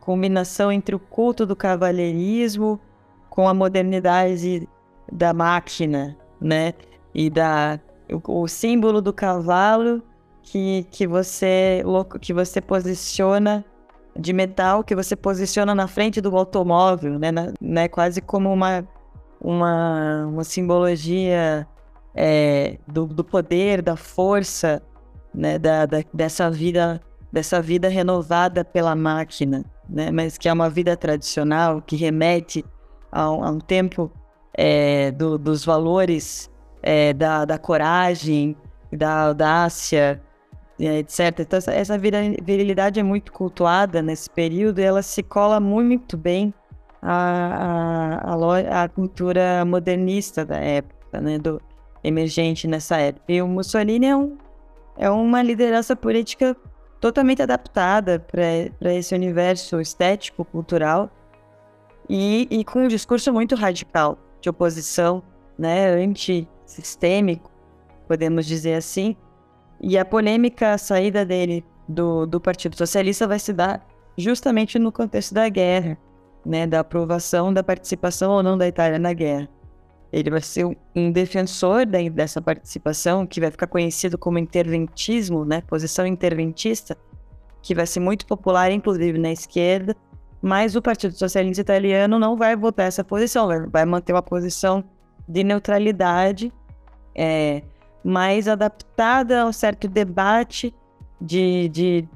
combinação 0.00 0.72
entre 0.72 0.94
o 0.94 0.98
culto 0.98 1.46
do 1.46 1.54
cavalheirismo 1.54 2.80
com 3.28 3.46
a 3.46 3.54
modernidade 3.54 4.68
da 5.12 5.32
máquina, 5.32 6.16
né? 6.40 6.74
E 7.14 7.30
da 7.30 7.78
o, 8.12 8.42
o 8.42 8.48
símbolo 8.48 9.00
do 9.00 9.12
cavalo 9.12 10.02
que, 10.42 10.86
que 10.90 11.06
você 11.06 11.82
que 12.20 12.32
você 12.32 12.60
posiciona 12.60 13.64
de 14.18 14.32
metal 14.32 14.82
que 14.82 14.94
você 14.94 15.14
posiciona 15.14 15.74
na 15.74 15.86
frente 15.86 16.20
do 16.20 16.36
automóvel, 16.36 17.18
né? 17.18 17.30
Na, 17.30 17.52
né? 17.60 17.88
Quase 17.88 18.20
como 18.20 18.52
uma 18.52 18.86
uma, 19.40 20.26
uma 20.26 20.44
simbologia 20.44 21.66
é, 22.14 22.78
do, 22.86 23.06
do 23.06 23.24
poder, 23.24 23.80
da 23.80 23.96
força, 23.96 24.82
né? 25.34 25.58
Da, 25.58 25.86
da, 25.86 25.98
dessa 26.12 26.50
vida 26.50 27.00
dessa 27.32 27.60
vida 27.62 27.88
renovada 27.88 28.64
pela 28.64 28.94
máquina, 28.94 29.64
né? 29.88 30.10
Mas 30.10 30.36
que 30.36 30.48
é 30.48 30.52
uma 30.52 30.68
vida 30.68 30.96
tradicional 30.96 31.80
que 31.80 31.96
remete 31.96 32.64
a 33.12 33.22
a 33.22 33.50
um 33.50 33.58
tempo 33.58 34.10
é, 34.54 35.10
do, 35.10 35.38
dos 35.38 35.64
valores 35.64 36.50
é, 36.82 37.12
da, 37.12 37.44
da 37.44 37.58
coragem, 37.58 38.56
da 38.92 39.26
audácia, 39.26 40.20
etc. 40.78 41.40
Então, 41.40 41.58
essa, 41.58 41.72
essa 41.72 41.98
virilidade 41.98 42.98
é 42.98 43.02
muito 43.02 43.32
cultuada 43.32 44.00
nesse 44.02 44.30
período 44.30 44.78
e 44.80 44.82
ela 44.82 45.02
se 45.02 45.22
cola 45.22 45.60
muito 45.60 46.16
bem 46.16 46.54
à, 47.02 48.34
à, 48.34 48.84
à 48.84 48.88
cultura 48.88 49.64
modernista 49.64 50.44
da 50.44 50.56
época, 50.56 51.20
né, 51.20 51.38
do 51.38 51.60
emergente 52.02 52.66
nessa 52.66 52.96
época. 52.96 53.24
E 53.28 53.42
o 53.42 53.48
Mussolini 53.48 54.06
é, 54.06 54.16
um, 54.16 54.38
é 54.96 55.10
uma 55.10 55.42
liderança 55.42 55.94
política 55.94 56.56
totalmente 57.00 57.42
adaptada 57.42 58.18
para 58.20 58.94
esse 58.94 59.14
universo 59.14 59.80
estético, 59.80 60.44
cultural, 60.44 61.10
e, 62.08 62.46
e 62.50 62.64
com 62.64 62.80
um 62.80 62.88
discurso 62.88 63.32
muito 63.32 63.54
radical 63.54 64.18
de 64.40 64.50
oposição, 64.50 65.22
né, 65.58 65.88
anti 65.90 66.48
sistêmico, 66.66 67.50
podemos 68.06 68.46
dizer 68.46 68.74
assim. 68.74 69.16
E 69.80 69.96
a 69.96 70.04
polêmica, 70.04 70.76
saída 70.76 71.24
dele 71.24 71.64
do, 71.88 72.26
do 72.26 72.40
Partido 72.40 72.76
Socialista 72.76 73.26
vai 73.26 73.38
se 73.38 73.52
dar 73.52 73.86
justamente 74.16 74.78
no 74.78 74.92
contexto 74.92 75.32
da 75.32 75.48
guerra, 75.48 75.96
né, 76.44 76.66
da 76.66 76.80
aprovação 76.80 77.52
da 77.52 77.62
participação 77.62 78.32
ou 78.32 78.42
não 78.42 78.58
da 78.58 78.66
Itália 78.66 78.98
na 78.98 79.12
guerra. 79.12 79.48
Ele 80.12 80.30
vai 80.30 80.40
ser 80.40 80.64
um 80.94 81.12
defensor 81.12 81.86
dessa 81.86 82.42
participação, 82.42 83.26
que 83.26 83.40
vai 83.40 83.50
ficar 83.50 83.66
conhecido 83.66 84.18
como 84.18 84.38
interventismo, 84.38 85.44
né, 85.44 85.62
posição 85.62 86.06
interventista, 86.06 86.96
que 87.62 87.74
vai 87.74 87.86
ser 87.86 88.00
muito 88.00 88.26
popular, 88.26 88.72
inclusive 88.72 89.18
na 89.18 89.30
esquerda, 89.30 89.94
mas 90.42 90.74
o 90.74 90.82
Partido 90.82 91.12
Socialista 91.14 91.60
Italiano 91.60 92.18
não 92.18 92.36
vai 92.36 92.56
votar 92.56 92.86
essa 92.86 93.04
posição, 93.04 93.48
vai 93.70 93.84
manter 93.84 94.12
uma 94.12 94.22
posição 94.22 94.82
de 95.28 95.44
neutralidade 95.44 96.52
é, 97.14 97.62
mais 98.02 98.48
adaptada 98.48 99.42
a 99.42 99.46
um 99.46 99.52
certo 99.52 99.86
debate 99.86 100.74
de, 101.20 101.68
de, 101.68 102.08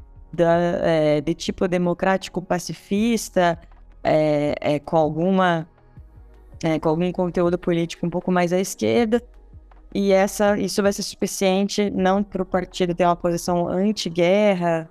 é, 0.82 1.20
de 1.20 1.34
tipo 1.34 1.68
democrático 1.68 2.40
pacifista, 2.40 3.58
é, 4.02 4.54
é, 4.60 4.78
com 4.78 4.96
alguma 4.96 5.68
é, 6.64 6.78
com 6.78 6.88
algum 6.88 7.12
conteúdo 7.12 7.58
político 7.58 8.06
um 8.06 8.10
pouco 8.10 8.32
mais 8.32 8.50
à 8.50 8.58
esquerda. 8.58 9.22
E 9.94 10.12
essa, 10.12 10.58
isso 10.58 10.82
vai 10.82 10.92
ser 10.92 11.02
suficiente 11.02 11.90
não 11.90 12.22
para 12.22 12.42
o 12.42 12.46
partido 12.46 12.94
ter 12.94 13.04
uma 13.04 13.14
posição 13.14 13.68
anti-guerra, 13.68 14.88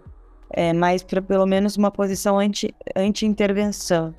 é, 0.51 0.71
mas 0.71 1.01
para 1.01 1.19
pelo 1.19 1.47
menos 1.47 1.75
uma 1.75 1.89
posição 1.89 2.37
anti-intervenção. 2.95 4.13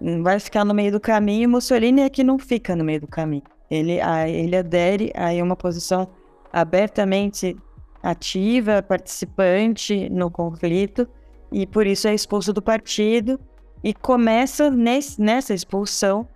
Anti 0.00 0.22
vai 0.22 0.40
ficar 0.40 0.64
no 0.64 0.72
meio 0.72 0.90
do 0.90 0.98
caminho. 0.98 1.48
Mussolini 1.50 2.00
é 2.00 2.08
que 2.08 2.24
não 2.24 2.38
fica 2.38 2.74
no 2.74 2.82
meio 2.82 3.02
do 3.02 3.06
caminho. 3.06 3.42
Ele, 3.70 4.00
a, 4.00 4.26
ele 4.26 4.56
adere 4.56 5.12
a 5.14 5.30
uma 5.42 5.54
posição 5.54 6.08
abertamente 6.50 7.54
ativa, 8.02 8.82
participante 8.82 10.08
no 10.08 10.30
conflito, 10.30 11.06
e 11.52 11.66
por 11.66 11.86
isso 11.86 12.08
é 12.08 12.14
expulso 12.14 12.50
do 12.50 12.62
partido. 12.62 13.38
E 13.84 13.92
começa 13.92 14.70
nesse, 14.70 15.20
nessa 15.20 15.52
expulsão 15.52 16.26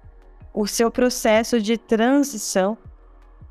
o 0.55 0.67
seu 0.67 0.91
processo 0.91 1.61
de 1.61 1.79
transição 1.79 2.77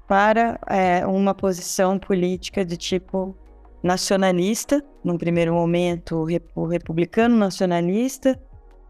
para 0.08 0.60
é, 0.68 1.06
uma 1.06 1.34
posição 1.34 1.98
política 1.98 2.66
de 2.66 2.78
tipo 2.78 3.36
nacionalista, 3.82 4.84
num 5.04 5.18
primeiro 5.18 5.54
momento 5.54 6.26
o 6.56 6.66
republicano 6.66 7.36
nacionalista, 7.36 8.40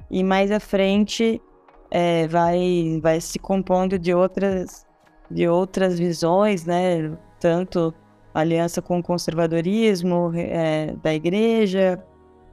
e 0.10 0.24
mais 0.24 0.52
à 0.52 0.60
frente 0.60 1.42
é, 1.90 2.28
vai, 2.28 3.00
vai 3.02 3.22
se 3.22 3.40
compondo 3.40 3.98
de 3.98 4.14
outras, 4.14 4.86
de 5.30 5.48
outras 5.48 5.98
visões, 5.98 6.66
né? 6.66 7.18
Tanto 7.40 7.94
aliança 8.34 8.82
com 8.82 9.00
o 9.00 9.04
conservadorismo 9.04 10.32
é, 10.36 10.94
da 11.02 11.14
igreja, 11.14 12.04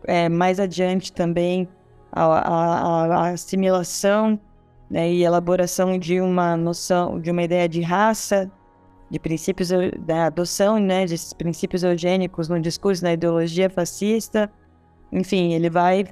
é, 0.04 0.28
mais 0.28 0.60
adiante 0.60 1.12
também 1.12 1.68
a, 2.12 2.24
a, 2.24 3.04
a 3.04 3.28
assimilação 3.30 4.38
né, 4.90 5.10
e 5.10 5.22
elaboração 5.22 5.98
de 5.98 6.20
uma 6.20 6.56
noção, 6.56 7.20
de 7.20 7.30
uma 7.30 7.42
ideia 7.42 7.68
de 7.68 7.80
raça, 7.80 8.50
de 9.10 9.18
princípios 9.18 9.70
da 10.00 10.26
adoção 10.26 10.78
né, 10.78 11.06
de 11.06 11.16
princípios 11.36 11.82
eugênicos 11.82 12.48
no 12.48 12.60
discurso 12.60 13.02
da 13.02 13.12
ideologia 13.12 13.70
fascista. 13.70 14.50
Enfim, 15.12 15.52
ele 15.52 15.70
vai 15.70 16.06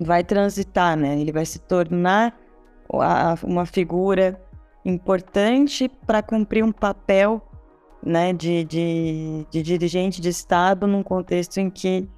vai 0.00 0.24
transitar, 0.24 0.96
né? 0.96 1.20
Ele 1.20 1.30
vai 1.30 1.44
se 1.44 1.58
tornar 1.58 2.34
uma 3.42 3.66
figura 3.66 4.40
importante 4.84 5.88
para 6.06 6.22
cumprir 6.22 6.64
um 6.64 6.72
papel 6.72 7.42
né, 8.02 8.32
de, 8.32 8.64
de, 8.64 9.46
de, 9.50 9.62
dirigente 9.62 10.20
de 10.20 10.30
Estado 10.30 10.86
num 10.86 11.02
contexto 11.02 11.58
em 11.58 11.68
que, 11.68 12.08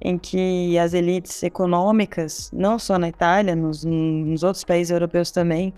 em 0.00 0.18
que 0.18 0.78
as 0.78 0.94
elites 0.94 1.42
econômicas, 1.42 2.50
não 2.52 2.78
só 2.78 2.98
na 2.98 3.08
Itália, 3.08 3.56
nos, 3.56 3.84
nos 3.84 4.42
outros 4.42 4.64
países 4.64 4.90
europeus 4.90 5.30
também, 5.30 5.72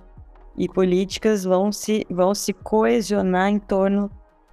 e 0.57 0.69
políticas 0.69 1.45
vão 1.45 1.71
se, 1.71 2.05
vão 2.11 2.35
se 2.35 2.53
coesionar 2.53 3.49
em 3.49 3.59
torno 3.59 4.11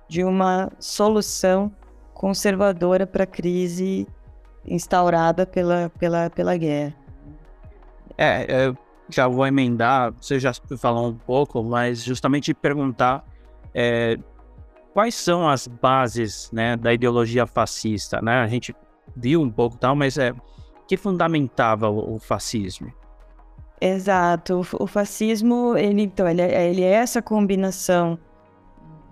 de 0.08 0.24
uma 0.24 0.72
solução 0.80 1.72
conservadora 2.14 3.08
para 3.08 3.24
a 3.24 3.28
crise 3.28 4.08
instaurada 4.66 5.46
pela, 5.46 5.92
pela, 5.98 6.30
pela 6.30 6.56
guerra. 6.56 6.94
É, 8.18 8.46
é, 8.68 8.74
já 9.10 9.28
vou 9.28 9.46
emendar, 9.46 10.14
você 10.20 10.40
já 10.40 10.54
falou 10.78 11.10
um 11.10 11.16
pouco, 11.16 11.64
mas 11.64 12.04
justamente 12.04 12.54
perguntar 12.54 13.26
é, 13.74 14.18
quais 14.94 15.16
são 15.16 15.50
as 15.50 15.68
bases 15.68 16.50
né, 16.54 16.78
da 16.78 16.94
ideologia 16.94 17.46
fascista, 17.46 18.22
né? 18.22 18.42
A 18.42 18.48
gente 18.48 18.74
viu 19.16 19.42
um 19.42 19.50
pouco 19.50 19.78
tal, 19.78 19.96
mas 19.96 20.18
é 20.18 20.34
que 20.88 20.98
fundamentava 20.98 21.90
o, 21.90 22.16
o 22.16 22.20
fascismo? 22.20 22.92
Exato, 23.82 24.62
o, 24.80 24.88
fascismo, 24.88 25.78
ele 25.78 26.04
então, 26.04 26.28
ele, 26.28 26.42
é, 26.42 26.70
ele 26.70 26.82
é 26.82 26.92
essa 26.92 27.22
combinação, 27.22 28.18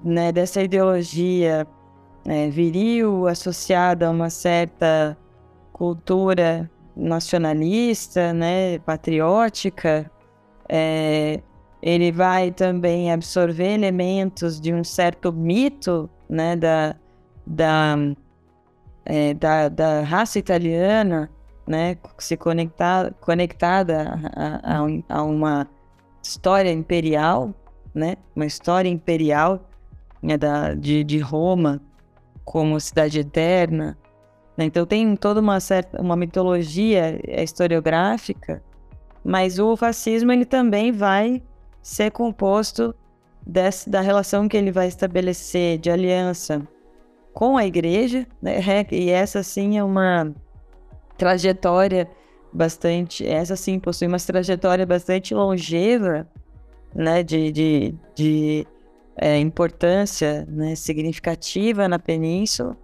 né, 0.04 0.32
dessa 0.32 0.62
ideologia 0.62 1.68
é, 2.26 2.50
viril 2.50 3.28
associada 3.28 4.08
a 4.08 4.10
uma 4.10 4.30
certa 4.30 5.18
cultura 5.74 6.70
nacionalista, 6.96 8.32
né, 8.32 8.80
patriótica, 8.80 10.10
é, 10.70 11.42
ele 11.82 12.12
vai 12.12 12.50
também 12.52 13.12
absorver 13.12 13.74
elementos 13.74 14.62
de 14.62 14.74
um 14.74 14.84
certo 14.84 15.34
mito 15.34 16.10
né, 16.30 16.56
da, 16.56 16.96
da, 17.46 17.96
é, 19.06 19.34
da, 19.34 19.70
da, 19.70 20.02
raça 20.02 20.40
italiana, 20.40 21.30
né, 21.68 21.98
se 22.18 22.38
conectar, 22.38 23.14
conectada 23.22 24.20
a, 24.36 24.78
a, 24.78 25.18
a, 25.18 25.24
uma 25.24 25.68
história 26.24 26.72
imperial, 26.72 27.54
né, 27.94 28.16
uma 28.36 28.46
história 28.46 28.90
imperial 28.90 29.70
né, 30.22 30.38
da, 30.38 30.74
de, 30.74 31.04
de 31.04 31.20
Roma 31.20 31.82
como 32.46 32.80
cidade 32.80 33.20
eterna. 33.20 33.98
Né? 34.58 34.66
Então 34.66 34.86
tem 34.86 35.16
toda 35.16 35.40
uma 35.40 35.60
certa 35.60 36.02
uma 36.02 36.16
mitologia 36.16 37.20
historiográfica, 37.42 38.64
mas 39.24 39.60
o 39.60 39.76
fascismo 39.76 40.32
ele 40.32 40.46
também 40.46 40.92
vai 40.92 41.42
ser 41.82 42.12
composto 42.12 42.96
desse, 43.46 43.90
da 43.90 44.02
relação 44.02 44.48
que 44.48 44.56
ele 44.56 44.72
vai 44.72 44.88
estabelecer 44.88 45.78
de 45.78 45.90
aliança 45.90 46.66
com 47.34 47.58
a 47.58 47.66
igreja, 47.66 48.28
né? 48.42 48.60
e 48.92 49.10
essa 49.10 49.42
sim 49.42 49.78
é 49.78 49.84
uma 49.84 50.34
trajetória 51.18 52.10
bastante, 52.52 53.28
essa 53.28 53.56
sim 53.56 53.80
possui 53.80 54.08
uma 54.08 54.18
trajetória 54.18 54.86
bastante 54.86 55.34
longeva, 55.34 56.28
né, 56.94 57.24
de, 57.24 57.52
de, 57.52 57.96
de 58.14 58.68
é, 59.18 59.40
importância 59.40 60.46
né, 60.48 60.76
significativa 60.76 61.88
na 61.88 61.98
península. 61.98 62.78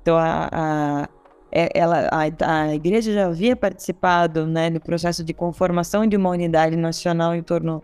Então, 0.00 0.16
a, 0.16 0.48
a, 0.52 1.08
é, 1.50 1.68
ela, 1.74 2.08
a, 2.12 2.62
a 2.62 2.74
igreja 2.74 3.12
já 3.12 3.26
havia 3.26 3.56
participado 3.56 4.46
né, 4.46 4.70
no 4.70 4.80
processo 4.80 5.24
de 5.24 5.34
conformação 5.34 6.06
de 6.06 6.16
uma 6.16 6.30
unidade 6.30 6.76
nacional 6.76 7.34
em 7.34 7.42
torno 7.42 7.82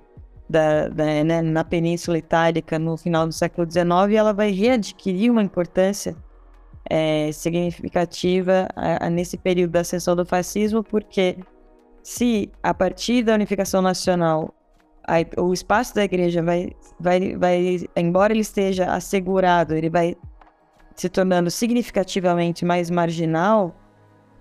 da, 0.48 0.88
da 0.88 1.24
né, 1.24 1.42
na 1.42 1.64
Península 1.64 2.18
Itálica 2.18 2.78
no 2.78 2.96
final 2.96 3.26
do 3.26 3.32
século 3.32 3.70
XIX 3.70 4.14
ela 4.16 4.32
vai 4.32 4.50
readquirir 4.50 5.30
uma 5.30 5.42
importância 5.42 6.16
é, 6.88 7.30
significativa 7.32 8.68
a, 8.76 9.06
a, 9.06 9.10
nesse 9.10 9.38
período 9.38 9.72
da 9.72 9.80
ascensão 9.80 10.14
do 10.14 10.24
fascismo, 10.24 10.82
porque 10.82 11.38
se 12.02 12.52
a 12.62 12.74
partir 12.74 13.22
da 13.22 13.34
unificação 13.34 13.80
nacional 13.80 14.54
a, 15.06 15.40
o 15.40 15.52
espaço 15.52 15.94
da 15.94 16.04
igreja 16.04 16.42
vai, 16.42 16.72
vai, 17.00 17.36
vai, 17.36 17.86
embora 17.96 18.32
ele 18.32 18.40
esteja 18.40 18.92
assegurado, 18.92 19.74
ele 19.74 19.90
vai 19.90 20.16
se 20.94 21.08
tornando 21.08 21.50
significativamente 21.50 22.64
mais 22.64 22.90
marginal 22.90 23.74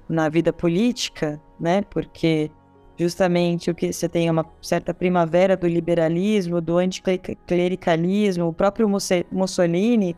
na 0.08 0.30
vida 0.30 0.54
política, 0.54 1.42
né? 1.60 1.82
Porque 1.90 2.52
justamente 2.98 3.72
o 3.72 3.76
que 3.76 3.92
você 3.92 4.08
tem 4.08 4.30
uma 4.30 4.46
certa 4.62 4.94
primavera 4.94 5.58
do 5.58 5.68
liberalismo, 5.68 6.62
do 6.62 6.78
anticlericalismo, 6.78 8.48
o 8.48 8.54
próprio 8.54 8.88
Mussolini 9.32 10.16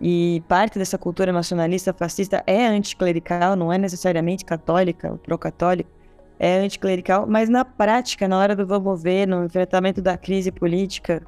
e 0.00 0.42
parte 0.48 0.78
dessa 0.78 0.98
cultura 0.98 1.32
nacionalista 1.32 1.92
fascista 1.92 2.42
é 2.46 2.66
anticlerical, 2.66 3.56
não 3.56 3.72
é 3.72 3.78
necessariamente 3.78 4.44
católica, 4.44 5.18
pró-católica 5.22 5.88
é 6.38 6.58
anticlerical, 6.58 7.24
mas 7.24 7.48
na 7.48 7.64
prática, 7.64 8.26
na 8.26 8.36
hora 8.36 8.56
do 8.56 8.66
vamos 8.66 9.00
ver, 9.00 9.28
no 9.28 9.44
enfrentamento 9.44 10.02
da 10.02 10.18
crise 10.18 10.50
política 10.50 11.22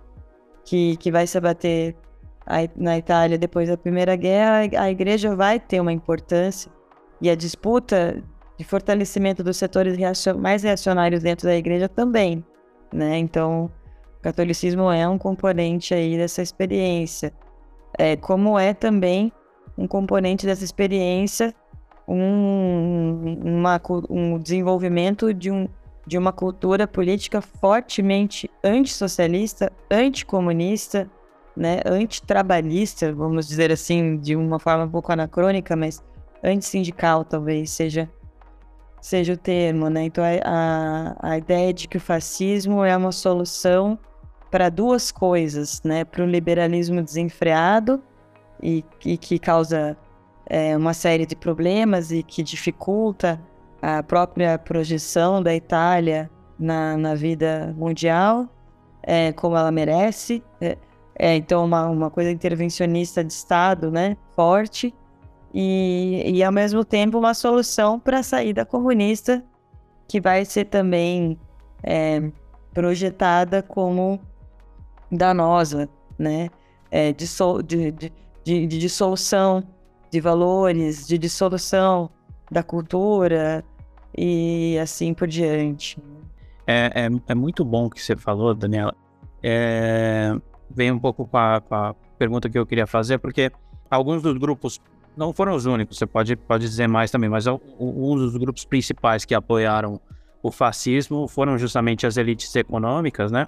que, 0.64 0.96
que 0.96 1.10
vai 1.12 1.24
se 1.24 1.38
abater 1.38 1.94
na 2.76 2.98
Itália 2.98 3.38
depois 3.38 3.68
da 3.68 3.76
Primeira 3.76 4.16
Guerra, 4.16 4.68
a 4.76 4.90
igreja 4.90 5.34
vai 5.36 5.60
ter 5.60 5.80
uma 5.80 5.92
importância 5.92 6.70
e 7.20 7.30
a 7.30 7.34
disputa 7.36 8.22
de 8.56 8.64
fortalecimento 8.64 9.42
dos 9.42 9.56
setores 9.56 9.96
mais 10.38 10.62
reacionários 10.62 11.22
dentro 11.22 11.46
da 11.46 11.56
igreja 11.56 11.88
também, 11.88 12.44
né? 12.92 13.18
Então, 13.18 13.70
o 14.18 14.22
catolicismo 14.22 14.90
é 14.90 15.08
um 15.08 15.18
componente 15.18 15.92
aí 15.92 16.16
dessa 16.16 16.40
experiência, 16.42 17.32
é, 17.98 18.16
como 18.16 18.58
é 18.58 18.72
também 18.72 19.32
um 19.76 19.86
componente 19.86 20.46
dessa 20.46 20.64
experiência 20.64 21.54
um, 22.06 23.38
uma, 23.42 23.80
um 24.08 24.38
desenvolvimento 24.38 25.32
de, 25.32 25.50
um, 25.50 25.68
de 26.06 26.18
uma 26.18 26.32
cultura 26.32 26.86
política 26.86 27.40
fortemente 27.40 28.50
antissocialista, 28.62 29.72
anticomunista, 29.90 31.10
né, 31.56 31.80
antitrabalhista, 31.86 33.12
vamos 33.12 33.46
dizer 33.46 33.72
assim, 33.72 34.18
de 34.18 34.36
uma 34.36 34.58
forma 34.58 34.84
um 34.84 34.90
pouco 34.90 35.12
anacrônica, 35.12 35.74
mas 35.76 36.02
antissindical 36.42 37.24
talvez 37.24 37.70
seja 37.70 38.10
seja 39.04 39.34
o 39.34 39.36
termo, 39.36 39.90
né? 39.90 40.04
Então 40.04 40.24
a, 40.24 41.14
a 41.20 41.36
ideia 41.36 41.74
de 41.74 41.86
que 41.86 41.98
o 41.98 42.00
fascismo 42.00 42.82
é 42.82 42.96
uma 42.96 43.12
solução 43.12 43.98
para 44.50 44.70
duas 44.70 45.12
coisas, 45.12 45.82
né? 45.84 46.06
Para 46.06 46.24
o 46.24 46.26
liberalismo 46.26 47.02
desenfreado 47.02 48.02
e, 48.62 48.82
e 49.04 49.18
que 49.18 49.38
causa 49.38 49.94
é, 50.46 50.74
uma 50.74 50.94
série 50.94 51.26
de 51.26 51.36
problemas 51.36 52.10
e 52.10 52.22
que 52.22 52.42
dificulta 52.42 53.38
a 53.82 54.02
própria 54.02 54.58
projeção 54.58 55.42
da 55.42 55.54
Itália 55.54 56.30
na, 56.58 56.96
na 56.96 57.14
vida 57.14 57.74
mundial, 57.76 58.48
é, 59.02 59.32
como 59.32 59.54
ela 59.54 59.70
merece. 59.70 60.42
É, 60.62 60.78
é, 61.18 61.36
então, 61.36 61.62
uma, 61.66 61.84
uma 61.90 62.10
coisa 62.10 62.30
intervencionista 62.30 63.22
de 63.22 63.34
Estado 63.34 63.90
né, 63.90 64.16
forte, 64.34 64.94
e, 65.54 66.22
e 66.26 66.42
ao 66.42 66.50
mesmo 66.50 66.84
tempo 66.84 67.16
uma 67.16 67.32
solução 67.32 68.00
para 68.00 68.18
a 68.18 68.22
saída 68.24 68.66
comunista, 68.66 69.44
que 70.08 70.20
vai 70.20 70.44
ser 70.44 70.64
também 70.64 71.38
é, 71.82 72.20
projetada 72.72 73.62
como 73.62 74.20
danosa, 75.10 75.88
né? 76.18 76.50
É, 76.90 77.12
de, 77.12 77.26
de, 77.64 77.92
de, 77.92 78.12
de, 78.66 78.78
dissolução 78.78 79.62
de 80.10 80.20
valores, 80.20 81.06
de 81.06 81.16
dissolução 81.18 82.10
da 82.50 82.62
cultura 82.62 83.64
e 84.16 84.78
assim 84.80 85.14
por 85.14 85.26
diante. 85.26 85.98
É, 86.66 87.06
é, 87.06 87.08
é 87.28 87.34
muito 87.34 87.64
bom 87.64 87.88
que 87.88 88.00
você 88.00 88.16
falou, 88.16 88.54
Daniela. 88.54 88.94
É, 89.42 90.34
vem 90.70 90.90
um 90.90 90.98
pouco 90.98 91.26
com 91.26 91.36
a, 91.36 91.60
com 91.60 91.74
a, 91.74 91.94
pergunta 92.18 92.48
que 92.48 92.58
eu 92.58 92.64
queria 92.64 92.86
fazer, 92.86 93.18
porque 93.18 93.50
alguns 93.90 94.22
dos 94.22 94.38
grupos, 94.38 94.80
não 95.16 95.32
foram 95.32 95.54
os 95.54 95.66
únicos, 95.66 95.98
você 95.98 96.06
pode, 96.06 96.36
pode 96.36 96.64
dizer 96.64 96.88
mais 96.88 97.10
também, 97.10 97.28
mas 97.28 97.46
um 97.46 98.16
dos 98.16 98.36
grupos 98.36 98.64
principais 98.64 99.24
que 99.24 99.34
apoiaram 99.34 100.00
o 100.42 100.50
fascismo 100.50 101.26
foram 101.26 101.56
justamente 101.56 102.06
as 102.06 102.16
elites 102.16 102.54
econômicas, 102.54 103.32
né? 103.32 103.46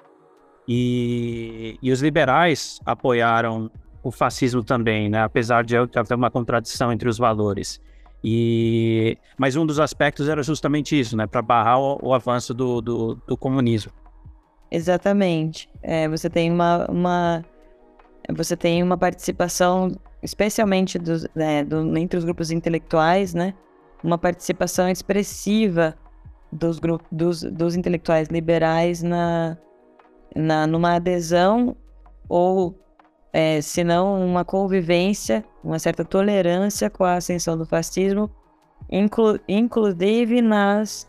E, 0.66 1.79
e 1.83 1.92
os 1.92 2.00
liberais 2.00 2.81
apoiaram 2.85 3.70
o 4.02 4.11
fascismo 4.11 4.64
também, 4.64 5.09
né? 5.09 5.22
Apesar 5.22 5.64
de 5.64 5.76
haver 5.76 6.14
uma 6.14 6.31
contradição 6.31 6.92
entre 6.92 7.09
os 7.09 7.18
valores. 7.18 7.81
E 8.24 9.18
mas 9.38 9.57
um 9.57 9.66
dos 9.66 9.79
aspectos 9.79 10.29
era 10.29 10.42
justamente 10.42 10.98
isso, 10.98 11.16
né? 11.16 11.26
Para 11.26 11.42
barrar 11.42 11.79
o, 11.79 11.98
o 12.02 12.14
avanço 12.14 12.55
do, 12.55 12.81
do, 12.81 13.14
do, 13.26 13.37
comunismo. 13.37 13.92
Exatamente. 14.70 15.68
É, 15.83 16.09
você 16.09 16.29
tem 16.31 16.50
uma, 16.50 16.87
uma 16.90 17.44
você 18.35 18.57
tem 18.57 18.83
uma 18.83 18.96
participação, 18.96 19.92
especialmente 20.27 20.99
dos, 20.99 21.27
né, 21.35 21.62
do, 21.62 21.97
entre 21.97 22.19
os 22.19 22.25
grupos 22.25 22.51
intelectuais, 22.51 23.33
né? 23.33 23.55
Uma 24.03 24.19
participação 24.19 24.89
expressiva 24.89 25.97
dos 26.53 26.81
dos, 27.11 27.43
dos 27.43 27.77
intelectuais 27.77 28.29
liberais 28.29 29.03
na, 29.03 29.57
na 30.35 30.67
numa 30.67 30.95
adesão 30.97 31.77
ou 32.29 32.77
é, 33.33 33.61
senão 33.61 34.21
uma 34.27 34.45
convivência, 34.45 35.45
uma 35.62 35.79
certa 35.79 36.05
tolerância 36.05 36.91
com 36.91 37.05
a 37.05 37.15
ascensão 37.15 37.57
do 37.57 37.65
fascismo, 37.65 38.29
inclu 38.91 39.39
inclusive 39.49 40.43
nas 40.43 41.09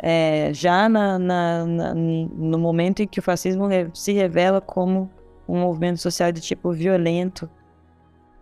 é, 0.00 0.52
já 0.52 0.88
na, 0.88 1.18
na, 1.18 1.64
na, 1.64 1.94
no 1.94 2.58
momento 2.58 3.02
em 3.02 3.06
que 3.06 3.20
o 3.20 3.22
fascismo 3.22 3.68
se 3.94 4.12
revela 4.12 4.60
como 4.60 5.10
um 5.48 5.60
movimento 5.60 5.98
social 5.98 6.32
de 6.32 6.40
tipo 6.40 6.72
violento, 6.72 7.48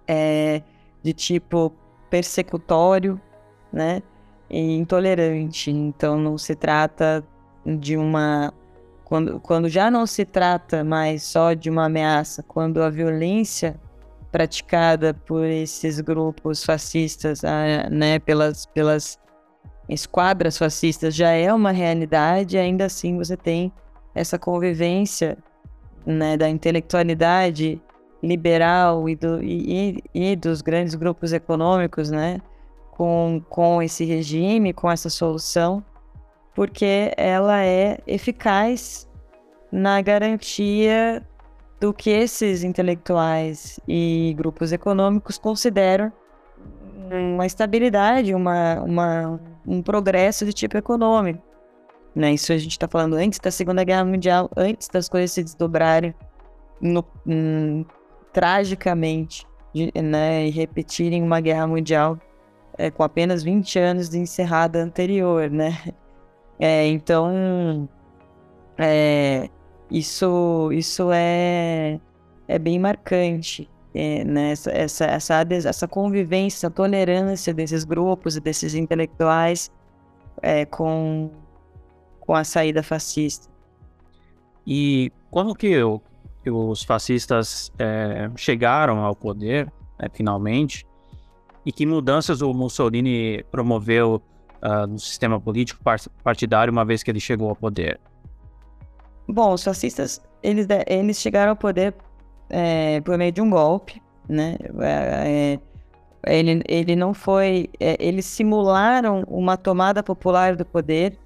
é, 0.06 0.62
de 1.02 1.12
tipo 1.12 1.72
persecutório, 2.10 3.20
né, 3.72 4.02
e 4.48 4.76
intolerante. 4.76 5.70
Então 5.70 6.18
não 6.18 6.38
se 6.38 6.54
trata 6.54 7.24
de 7.64 7.96
uma 7.96 8.52
quando, 9.04 9.38
quando 9.38 9.68
já 9.68 9.88
não 9.88 10.04
se 10.04 10.24
trata 10.24 10.82
mais 10.82 11.22
só 11.22 11.52
de 11.52 11.70
uma 11.70 11.84
ameaça, 11.84 12.42
quando 12.42 12.82
a 12.82 12.90
violência 12.90 13.78
praticada 14.32 15.14
por 15.14 15.44
esses 15.44 16.00
grupos 16.00 16.64
fascistas, 16.64 17.44
ah, 17.44 17.88
né, 17.88 18.18
pelas, 18.18 18.66
pelas 18.66 19.16
esquadras 19.88 20.58
fascistas 20.58 21.14
já 21.14 21.30
é 21.30 21.52
uma 21.52 21.70
realidade, 21.70 22.58
ainda 22.58 22.86
assim 22.86 23.16
você 23.16 23.36
tem 23.36 23.72
essa 24.12 24.38
convivência 24.38 25.38
né, 26.04 26.36
da 26.36 26.48
intelectualidade 26.48 27.80
liberal 28.22 29.08
e, 29.08 29.16
do, 29.16 29.42
e, 29.42 30.02
e, 30.14 30.36
dos 30.36 30.62
grandes 30.62 30.94
grupos 30.94 31.32
econômicos 31.32 32.10
né, 32.10 32.40
com, 32.92 33.42
com 33.48 33.82
esse 33.82 34.04
regime, 34.04 34.72
com 34.72 34.90
essa 34.90 35.10
solução 35.10 35.84
porque 36.56 37.12
ela 37.18 37.62
é 37.62 37.98
eficaz 38.06 39.06
na 39.70 40.00
garantia 40.00 41.22
do 41.78 41.92
que 41.92 42.08
esses 42.08 42.64
intelectuais 42.64 43.78
e 43.86 44.34
grupos 44.38 44.72
econômicos 44.72 45.36
consideram 45.36 46.10
uma 47.12 47.44
estabilidade, 47.44 48.34
uma, 48.34 48.80
uma, 48.80 49.40
um 49.66 49.82
progresso 49.82 50.46
de 50.46 50.54
tipo 50.54 50.78
econômico. 50.78 51.42
Né? 52.14 52.32
Isso 52.32 52.50
a 52.50 52.56
gente 52.56 52.72
está 52.72 52.88
falando 52.88 53.16
antes 53.16 53.38
da 53.38 53.50
Segunda 53.50 53.84
Guerra 53.84 54.06
Mundial, 54.06 54.50
antes 54.56 54.88
das 54.88 55.10
coisas 55.10 55.32
se 55.32 55.44
desdobrarem 55.44 56.14
no, 56.80 57.04
hum, 57.26 57.84
tragicamente 58.36 59.46
de, 59.72 59.90
né? 60.02 60.46
e 60.46 60.50
repetirem 60.50 61.22
uma 61.22 61.40
guerra 61.40 61.66
mundial 61.66 62.18
é, 62.76 62.90
com 62.90 63.02
apenas 63.02 63.42
20 63.42 63.78
anos 63.78 64.10
de 64.10 64.18
encerrada 64.18 64.78
anterior. 64.78 65.50
Né? 65.50 65.72
É, 66.60 66.86
então, 66.86 67.88
é, 68.76 69.48
isso, 69.90 70.70
isso 70.70 71.08
é, 71.10 71.98
é 72.46 72.58
bem 72.58 72.78
marcante. 72.78 73.70
É, 73.94 74.22
né? 74.22 74.50
essa, 74.50 74.70
essa, 74.70 75.04
essa, 75.06 75.46
essa 75.54 75.88
convivência, 75.88 76.58
essa 76.58 76.70
tolerância 76.70 77.54
desses 77.54 77.84
grupos 77.84 78.36
e 78.36 78.40
desses 78.40 78.74
intelectuais 78.74 79.72
é, 80.42 80.66
com, 80.66 81.30
com 82.20 82.34
a 82.34 82.44
saída 82.44 82.82
fascista. 82.82 83.48
E 84.66 85.10
como 85.30 85.54
que, 85.54 85.70
que 85.70 86.15
os 86.50 86.82
fascistas 86.82 87.72
é, 87.78 88.30
chegaram 88.36 89.04
ao 89.04 89.14
poder, 89.14 89.66
né, 89.98 90.08
finalmente, 90.12 90.86
e 91.64 91.72
que 91.72 91.84
mudanças 91.84 92.42
o 92.42 92.54
Mussolini 92.54 93.44
promoveu 93.50 94.22
uh, 94.62 94.86
no 94.86 94.98
sistema 94.98 95.40
político 95.40 95.82
partidário 96.22 96.72
uma 96.72 96.84
vez 96.84 97.02
que 97.02 97.10
ele 97.10 97.18
chegou 97.18 97.48
ao 97.48 97.56
poder? 97.56 97.98
Bom, 99.28 99.52
os 99.52 99.64
fascistas, 99.64 100.22
eles, 100.42 100.68
eles 100.86 101.20
chegaram 101.20 101.50
ao 101.50 101.56
poder 101.56 101.92
é, 102.48 103.00
por 103.00 103.18
meio 103.18 103.32
de 103.32 103.40
um 103.40 103.50
golpe, 103.50 104.00
né? 104.28 104.56
É, 104.80 105.58
é, 106.24 106.38
ele, 106.38 106.62
ele 106.68 106.94
não 106.94 107.12
foi... 107.12 107.68
É, 107.80 107.96
eles 107.98 108.26
simularam 108.26 109.24
uma 109.26 109.56
tomada 109.56 110.02
popular 110.02 110.54
do 110.54 110.64
poder, 110.64 111.18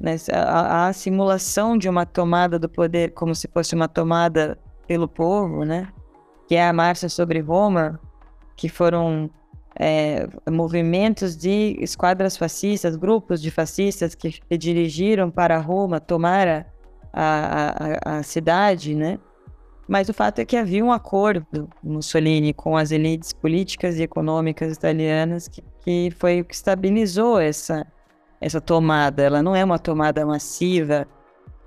né? 0.00 0.16
a, 0.32 0.88
a, 0.88 0.92
simulação 0.92 1.76
de 1.76 1.88
uma 1.88 2.06
tomada 2.06 2.58
do 2.58 2.68
poder 2.68 3.12
como 3.12 3.34
se 3.34 3.48
fosse 3.48 3.74
uma 3.74 3.88
tomada 3.88 4.58
pelo 4.86 5.08
povo, 5.08 5.64
né? 5.64 5.88
Que 6.46 6.54
é 6.54 6.66
a 6.66 6.72
marcha 6.72 7.08
sobre 7.08 7.40
Roma, 7.40 8.00
que 8.56 8.68
foram 8.68 9.30
é, 9.78 10.26
movimentos 10.50 11.36
de 11.36 11.76
esquadras 11.80 12.36
fascistas, 12.36 12.96
grupos 12.96 13.42
de 13.42 13.50
fascistas 13.50 14.14
que 14.14 14.40
dirigiram 14.56 15.30
para 15.30 15.58
Roma 15.58 16.00
tomar 16.00 16.48
a 16.48 16.66
a, 17.12 17.74
a, 18.04 18.18
a 18.18 18.22
cidade, 18.22 18.94
né? 18.94 19.18
Mas 19.88 20.08
o 20.08 20.14
fato 20.14 20.38
é 20.40 20.44
que 20.44 20.56
havia 20.56 20.84
um 20.84 20.92
acordo 20.92 21.68
Mussolini 21.82 22.52
com 22.52 22.76
as 22.76 22.90
elites 22.90 23.32
políticas 23.32 23.98
e 23.98 24.02
econômicas 24.02 24.76
italianas 24.76 25.48
que, 25.48 25.64
que 25.80 26.10
foi 26.18 26.42
o 26.42 26.44
que 26.44 26.54
estabilizou 26.54 27.40
essa, 27.40 27.86
essa 28.40 28.60
tomada. 28.60 29.22
Ela 29.22 29.42
não 29.42 29.54
é 29.54 29.64
uma 29.64 29.78
tomada 29.78 30.24
massiva 30.24 31.06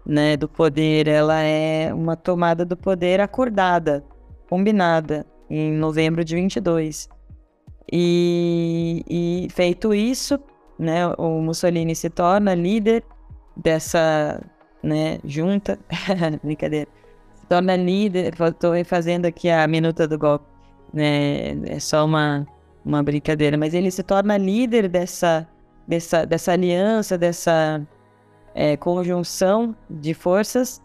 né, 0.05 0.35
do 0.35 0.47
poder, 0.47 1.07
ela 1.07 1.41
é 1.41 1.93
uma 1.93 2.15
tomada 2.15 2.65
do 2.65 2.75
poder 2.75 3.21
acordada, 3.21 4.03
combinada, 4.49 5.25
em 5.49 5.71
novembro 5.73 6.23
de 6.23 6.35
22. 6.35 7.09
E, 7.91 9.03
e 9.09 9.47
feito 9.51 9.93
isso, 9.93 10.39
né, 10.79 11.07
o 11.17 11.41
Mussolini 11.41 11.95
se 11.95 12.09
torna 12.09 12.53
líder 12.53 13.03
dessa 13.55 14.41
né, 14.81 15.19
junta, 15.25 15.77
brincadeira, 16.43 16.89
se 17.35 17.45
torna 17.47 17.75
líder, 17.75 18.33
estou 18.33 18.73
fazendo 18.85 19.25
aqui 19.25 19.49
a 19.49 19.67
minuta 19.67 20.07
do 20.07 20.17
golpe, 20.17 20.45
né, 20.93 21.51
é 21.65 21.79
só 21.79 22.05
uma, 22.05 22.47
uma 22.85 23.03
brincadeira, 23.03 23.57
mas 23.57 23.73
ele 23.73 23.91
se 23.91 24.03
torna 24.03 24.37
líder 24.37 24.87
dessa, 24.87 25.47
dessa, 25.91 26.25
dessa 26.25 26.53
aliança, 26.53 27.17
dessa 27.17 27.85
é, 28.55 28.77
conjunção 28.77 29.75
de 29.89 30.13
forças. 30.13 30.81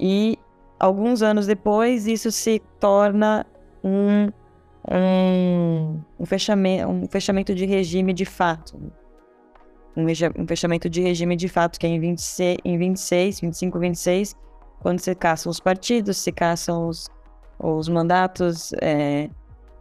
E 0.00 0.36
alguns 0.80 1.22
anos 1.22 1.46
depois 1.46 2.08
isso 2.08 2.32
se 2.32 2.60
torna 2.80 3.46
um, 3.84 4.28
um, 4.90 6.00
um, 6.18 6.26
fechamento, 6.26 6.90
um 6.90 7.06
fechamento 7.06 7.54
de 7.54 7.64
regime 7.64 8.12
de 8.12 8.24
fato, 8.24 8.76
um, 9.96 10.46
fechamento 10.46 10.90
de 10.90 11.00
regime 11.00 11.36
de 11.36 11.48
fato, 11.48 11.78
que 11.78 11.86
é 11.86 11.90
em 11.90 12.00
26, 12.00 12.58
em 12.64 12.76
26 12.76 13.40
25, 13.40 13.78
26, 13.78 14.36
quando 14.80 14.98
se 14.98 15.14
caçam 15.14 15.50
os 15.50 15.60
partidos, 15.60 16.16
se 16.16 16.32
caçam 16.32 16.88
os, 16.88 17.08
os 17.60 17.88
mandatos 17.88 18.72
é, 18.82 19.30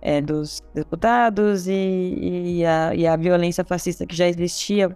é, 0.01 0.19
dos 0.19 0.61
deputados 0.73 1.67
e, 1.67 1.73
e, 1.73 2.65
a, 2.65 2.95
e, 2.95 3.05
a, 3.05 3.15
violência 3.15 3.63
fascista 3.63 4.05
que 4.05 4.15
já 4.15 4.27
existia 4.27 4.93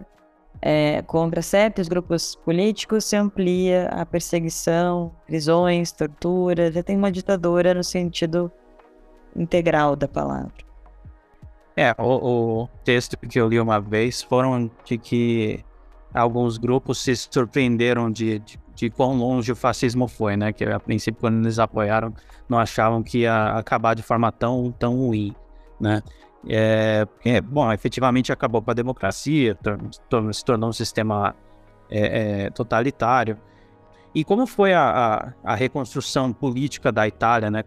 é, 0.60 1.02
contra 1.02 1.42
certos 1.42 1.86
grupos 1.86 2.34
políticos 2.34 3.04
se 3.04 3.16
amplia 3.16 3.86
a 3.88 4.04
perseguição, 4.04 5.12
prisões, 5.26 5.92
tortura, 5.92 6.72
já 6.72 6.82
tem 6.82 6.96
uma 6.96 7.12
ditadura 7.12 7.72
no 7.72 7.84
sentido 7.84 8.50
integral 9.34 9.94
da 9.94 10.08
palavra. 10.08 10.52
É, 11.76 11.94
o, 11.98 12.62
o, 12.62 12.68
texto 12.84 13.16
que 13.18 13.38
eu 13.38 13.48
li 13.48 13.60
uma 13.60 13.78
vez 13.78 14.22
foram 14.22 14.70
de 14.84 14.96
que 14.96 15.62
alguns 16.12 16.56
grupos 16.56 16.98
se 17.02 17.14
surpreenderam 17.14 18.10
de, 18.10 18.38
de, 18.38 18.58
de, 18.76 18.90
quão 18.90 19.16
longe 19.16 19.50
o 19.50 19.56
fascismo 19.56 20.06
foi, 20.06 20.36
né? 20.36 20.52
Que 20.52 20.64
a 20.64 20.78
princípio, 20.78 21.20
quando 21.20 21.44
eles 21.44 21.58
apoiaram, 21.58 22.12
não 22.48 22.58
achavam 22.58 23.02
que 23.02 23.20
ia 23.20 23.56
acabar 23.56 23.94
de 23.94 24.02
forma 24.02 24.30
tão, 24.30 24.70
tão 24.78 24.96
ruim, 24.96 25.34
né? 25.80 26.02
É, 26.48 27.06
é, 27.24 27.40
bom, 27.40 27.72
efetivamente 27.72 28.30
acabou 28.30 28.62
com 28.62 28.70
a 28.70 28.74
democracia, 28.74 29.58
se 30.30 30.44
tornou 30.44 30.70
um 30.70 30.72
sistema 30.72 31.34
é, 31.90 32.44
é, 32.44 32.50
totalitário. 32.50 33.38
E 34.14 34.22
como 34.22 34.46
foi 34.46 34.72
a, 34.72 35.32
a, 35.44 35.52
a, 35.52 35.54
reconstrução 35.54 36.32
política 36.32 36.92
da 36.92 37.08
Itália, 37.08 37.50
né? 37.50 37.64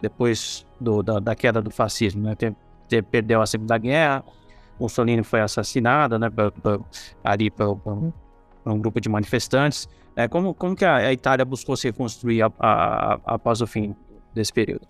Depois 0.00 0.66
do, 0.80 1.02
da, 1.02 1.18
da, 1.18 1.34
queda 1.34 1.60
do 1.60 1.70
fascismo, 1.70 2.22
né? 2.22 2.36
Perdeu 3.10 3.40
a 3.40 3.46
Segunda 3.46 3.78
Guerra, 3.78 4.22
Mussolini 4.78 5.22
foi 5.22 5.40
assassinado, 5.40 6.18
né, 6.18 6.28
ali 7.22 7.50
por, 7.50 7.80
um 8.66 8.78
grupo 8.78 9.00
de 9.00 9.08
manifestantes. 9.08 9.88
É, 10.16 10.28
como, 10.28 10.54
como 10.54 10.76
que 10.76 10.84
a, 10.84 10.96
a, 10.96 11.12
Itália 11.12 11.44
buscou 11.44 11.76
se 11.76 11.88
reconstruir 11.88 12.42
a, 12.42 12.52
a, 12.58 13.20
após 13.24 13.60
o 13.60 13.66
fim 13.66 13.94
desse 14.34 14.52
período? 14.52 14.86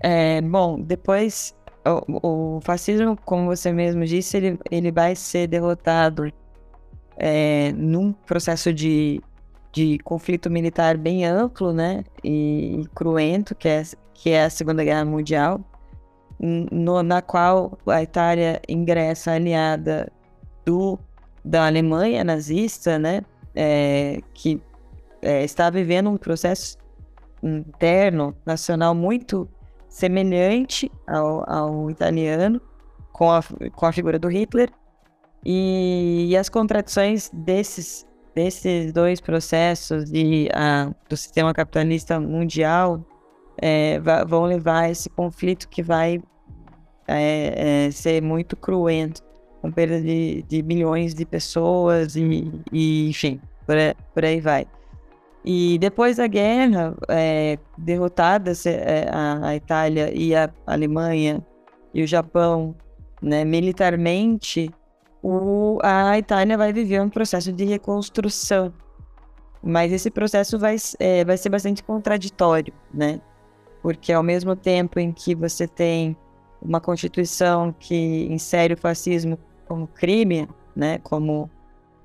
É, 0.00 0.40
bom, 0.42 0.80
depois 0.80 1.56
o, 1.86 2.56
o, 2.56 2.60
fascismo, 2.60 3.16
como 3.24 3.46
você 3.46 3.72
mesmo 3.72 4.04
disse, 4.04 4.36
ele, 4.36 4.58
ele 4.70 4.92
vai 4.92 5.16
ser 5.16 5.46
derrotado 5.46 6.30
é, 7.16 7.72
num 7.72 8.12
processo 8.12 8.72
de, 8.72 9.20
de 9.72 9.98
conflito 10.00 10.50
militar 10.50 10.96
bem 10.96 11.24
amplo, 11.24 11.72
né, 11.72 12.04
e, 12.22 12.80
e 12.80 12.86
cruento, 12.94 13.54
que 13.54 13.68
é, 13.68 13.82
que 14.12 14.30
é 14.30 14.44
a 14.44 14.50
Segunda 14.50 14.84
Guerra 14.84 15.04
Mundial 15.04 15.60
no, 16.40 17.02
na 17.02 17.20
qual 17.20 17.76
a 17.86 18.02
Itália 18.02 18.60
ingressa 18.68 19.32
aliada 19.32 20.10
do, 20.64 20.98
da 21.44 21.66
Alemanha 21.66 22.22
nazista, 22.22 22.98
né, 22.98 23.22
é, 23.60 24.20
que 24.32 24.62
é, 25.20 25.42
está 25.42 25.68
vivendo 25.68 26.08
um 26.08 26.16
processo 26.16 26.78
interno, 27.42 28.36
nacional 28.46 28.94
muito 28.94 29.48
semelhante 29.88 30.90
ao, 31.08 31.50
ao 31.50 31.90
italiano, 31.90 32.60
com 33.12 33.32
a, 33.32 33.42
com 33.74 33.86
a 33.86 33.92
figura 33.92 34.16
do 34.16 34.28
Hitler, 34.28 34.70
e, 35.44 36.28
e 36.28 36.36
as 36.36 36.48
contradições 36.48 37.30
desses, 37.32 38.06
desses 38.32 38.92
dois 38.92 39.20
processos 39.20 40.08
de, 40.08 40.48
a, 40.54 40.92
do 41.08 41.16
sistema 41.16 41.52
capitalista 41.52 42.20
mundial 42.20 43.04
é, 43.60 43.98
vão 44.28 44.44
levar 44.44 44.84
a 44.84 44.90
esse 44.90 45.10
conflito 45.10 45.68
que 45.68 45.82
vai 45.82 46.22
é, 47.08 47.86
é, 47.86 47.90
ser 47.90 48.22
muito 48.22 48.56
cruento, 48.56 49.20
com 49.60 49.72
perda 49.72 50.00
de, 50.00 50.44
de 50.44 50.62
milhões 50.62 51.12
de 51.12 51.26
pessoas 51.26 52.14
e, 52.14 52.52
e 52.70 53.08
enfim, 53.08 53.40
por, 53.68 53.76
por, 54.14 54.24
aí 54.24 54.40
vai. 54.40 54.66
E 55.44 55.78
depois 55.78 56.16
da 56.16 56.26
guerra, 56.26 56.96
é, 57.08 57.58
derrotadas 57.76 58.64
é, 58.64 59.06
a, 59.12 59.48
a, 59.48 59.56
Itália 59.56 60.10
e 60.14 60.34
a 60.34 60.50
Alemanha 60.66 61.44
e 61.92 62.02
o 62.02 62.06
Japão 62.06 62.74
né, 63.20 63.44
militarmente, 63.44 64.70
o, 65.22 65.78
a 65.82 66.18
Itália 66.18 66.56
vai 66.56 66.72
viver 66.72 67.02
um 67.02 67.10
processo 67.10 67.52
de 67.52 67.64
reconstrução. 67.64 68.72
Mas 69.62 69.92
esse 69.92 70.10
processo 70.10 70.58
vai, 70.58 70.76
é, 70.98 71.24
vai 71.24 71.36
ser 71.36 71.50
bastante 71.50 71.82
contraditório, 71.82 72.72
né? 72.94 73.20
porque 73.82 74.12
ao 74.12 74.22
mesmo 74.22 74.56
tempo 74.56 74.98
em 74.98 75.12
que 75.12 75.34
você 75.34 75.66
tem 75.66 76.16
uma 76.60 76.80
constituição 76.80 77.72
que 77.78 78.26
insere 78.30 78.74
o 78.74 78.76
fascismo 78.76 79.38
como 79.66 79.86
crime, 79.86 80.48
né, 80.74 80.98
como, 80.98 81.50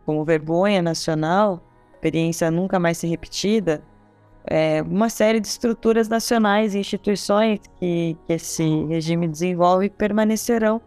como 0.05 0.23
vergonha 0.23 0.81
nacional, 0.81 1.61
experiência 1.93 2.51
nunca 2.51 2.79
mais 2.79 2.97
ser 2.97 3.07
repetida, 3.07 3.83
é, 4.45 4.81
uma 4.81 5.09
série 5.09 5.39
de 5.39 5.47
estruturas 5.47 6.09
nacionais 6.09 6.75
e 6.75 6.79
instituições 6.79 7.59
que, 7.79 8.17
que 8.27 8.33
esse 8.33 8.85
regime 8.85 9.27
desenvolve 9.27 9.89
permanecerão 9.89 10.81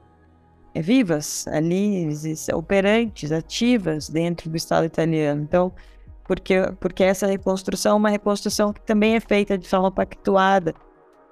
é, 0.75 0.83
vivas 0.83 1.47
ali, 1.49 2.07
operantes, 2.55 3.33
ativas 3.33 4.11
dentro 4.11 4.51
do 4.51 4.57
Estado 4.57 4.85
italiano. 4.85 5.43
Então, 5.43 5.73
porque, 6.25 6.71
porque 6.81 7.03
essa 7.03 7.27
reconstrução 7.27 7.93
é 7.93 7.95
uma 7.95 8.11
reconstrução 8.11 8.73
que 8.73 8.81
também 8.83 9.15
é 9.15 9.21
feita 9.21 9.57
de 9.57 9.67
forma 9.67 9.91
pactuada 9.91 10.75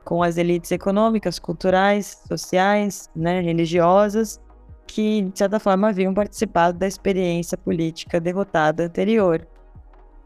com 0.05 0.23
as 0.23 0.37
elites 0.37 0.71
econômicas, 0.71 1.39
culturais, 1.39 2.23
sociais, 2.29 3.11
né, 3.15 3.41
religiosas, 3.41 4.41
que, 4.87 5.23
de 5.23 5.39
certa 5.39 5.59
forma, 5.59 5.89
haviam 5.89 6.15
participado 6.15 6.79
da 6.79 6.87
experiência 6.87 7.57
política 7.57 8.21
derrotada 8.21 8.85
anterior. 8.85 9.47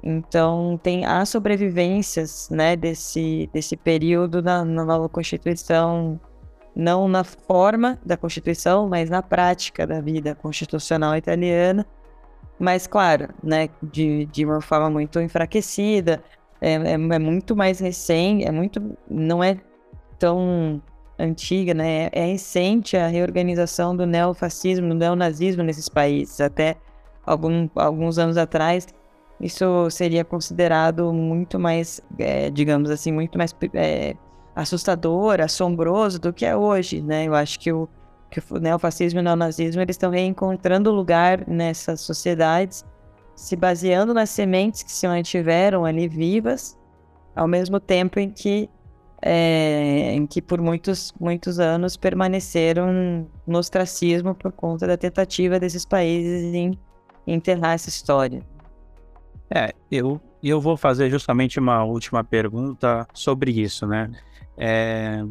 Então, 0.02 0.78
tem 0.82 1.04
as 1.04 1.28
sobrevivências 1.28 2.48
né, 2.50 2.76
desse, 2.76 3.50
desse 3.52 3.76
período 3.76 4.42
na, 4.42 4.64
na 4.64 4.84
nova 4.84 5.08
Constituição, 5.08 6.20
não 6.74 7.08
na 7.08 7.24
forma 7.24 7.98
da 8.04 8.16
Constituição, 8.16 8.88
mas 8.88 9.10
na 9.10 9.22
prática 9.22 9.86
da 9.86 10.00
vida 10.00 10.34
constitucional 10.34 11.16
italiana. 11.16 11.84
Mas, 12.58 12.86
claro, 12.86 13.28
né, 13.42 13.68
de, 13.82 14.26
de 14.26 14.44
uma 14.44 14.60
forma 14.60 14.88
muito 14.90 15.20
enfraquecida, 15.20 16.22
é, 16.60 16.74
é, 16.74 16.92
é 16.92 17.18
muito 17.18 17.56
mais 17.56 17.80
recente, 17.80 18.44
é 18.44 18.52
muito, 18.52 18.96
não 19.08 19.42
é 19.42 19.58
tão 20.18 20.82
antiga, 21.18 21.74
né? 21.74 22.08
É 22.12 22.26
recente 22.26 22.96
a 22.96 23.08
reorganização 23.08 23.96
do 23.96 24.06
neofascismo, 24.06 24.88
do 24.88 24.94
neonazismo 24.94 25.62
nesses 25.62 25.88
países. 25.88 26.40
Até 26.40 26.76
algum, 27.26 27.68
alguns 27.74 28.18
anos 28.18 28.36
atrás, 28.36 28.86
isso 29.40 29.90
seria 29.90 30.24
considerado 30.24 31.12
muito 31.12 31.58
mais, 31.58 32.00
é, 32.18 32.50
digamos 32.50 32.90
assim, 32.90 33.12
muito 33.12 33.36
mais 33.36 33.54
é, 33.74 34.14
assustador, 34.54 35.40
assombroso 35.40 36.20
do 36.20 36.32
que 36.32 36.44
é 36.44 36.56
hoje, 36.56 37.02
né? 37.02 37.26
Eu 37.26 37.34
acho 37.34 37.58
que 37.58 37.72
o, 37.72 37.88
que 38.30 38.40
o 38.50 38.58
neofascismo 38.58 39.20
e 39.20 39.22
o 39.22 39.24
neonazismo 39.24 39.80
eles 39.82 39.94
estão 39.94 40.10
reencontrando 40.10 40.90
lugar 40.90 41.46
nessas 41.46 42.00
sociedades, 42.00 42.84
se 43.34 43.54
baseando 43.54 44.12
nas 44.12 44.30
sementes 44.30 44.82
que 44.82 44.90
se 44.90 45.06
mantiveram 45.06 45.84
ali 45.84 46.08
vivas, 46.08 46.76
ao 47.36 47.46
mesmo 47.46 47.78
tempo 47.78 48.18
em 48.18 48.30
que 48.30 48.68
é, 49.20 50.16
que 50.30 50.40
por 50.40 50.60
muitos, 50.60 51.12
muitos 51.18 51.58
anos 51.58 51.96
permaneceram 51.96 53.26
no 53.46 53.58
ostracismo 53.58 54.34
por 54.34 54.52
conta 54.52 54.86
da 54.86 54.96
tentativa 54.96 55.58
desses 55.58 55.84
países 55.84 56.54
em 56.54 56.78
enterrar 57.26 57.74
essa 57.74 57.88
história. 57.88 58.42
É, 59.50 59.72
eu, 59.90 60.20
eu 60.42 60.60
vou 60.60 60.76
fazer 60.76 61.10
justamente 61.10 61.58
uma 61.58 61.84
última 61.84 62.22
pergunta 62.22 63.06
sobre 63.12 63.50
isso, 63.50 63.86
né? 63.86 64.10
É, 64.56 65.24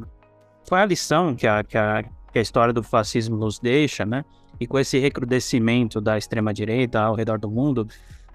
qual 0.68 0.80
é 0.80 0.84
a 0.84 0.88
lição 0.88 1.36
que 1.36 1.48
a, 1.48 1.64
que, 1.64 1.78
a, 1.78 2.04
que 2.32 2.40
a 2.40 2.42
história 2.42 2.74
do 2.74 2.84
fascismo 2.84 3.38
nos 3.38 3.60
deixa, 3.60 4.06
né? 4.06 4.26
E 4.60 4.66
com 4.66 4.80
esse 4.80 4.98
recrudescimento 4.98 6.02
da 6.02 6.18
extrema-direita 6.18 7.00
ao 7.00 7.16
redor 7.16 7.38
do 7.38 7.50
mundo, 7.50 7.88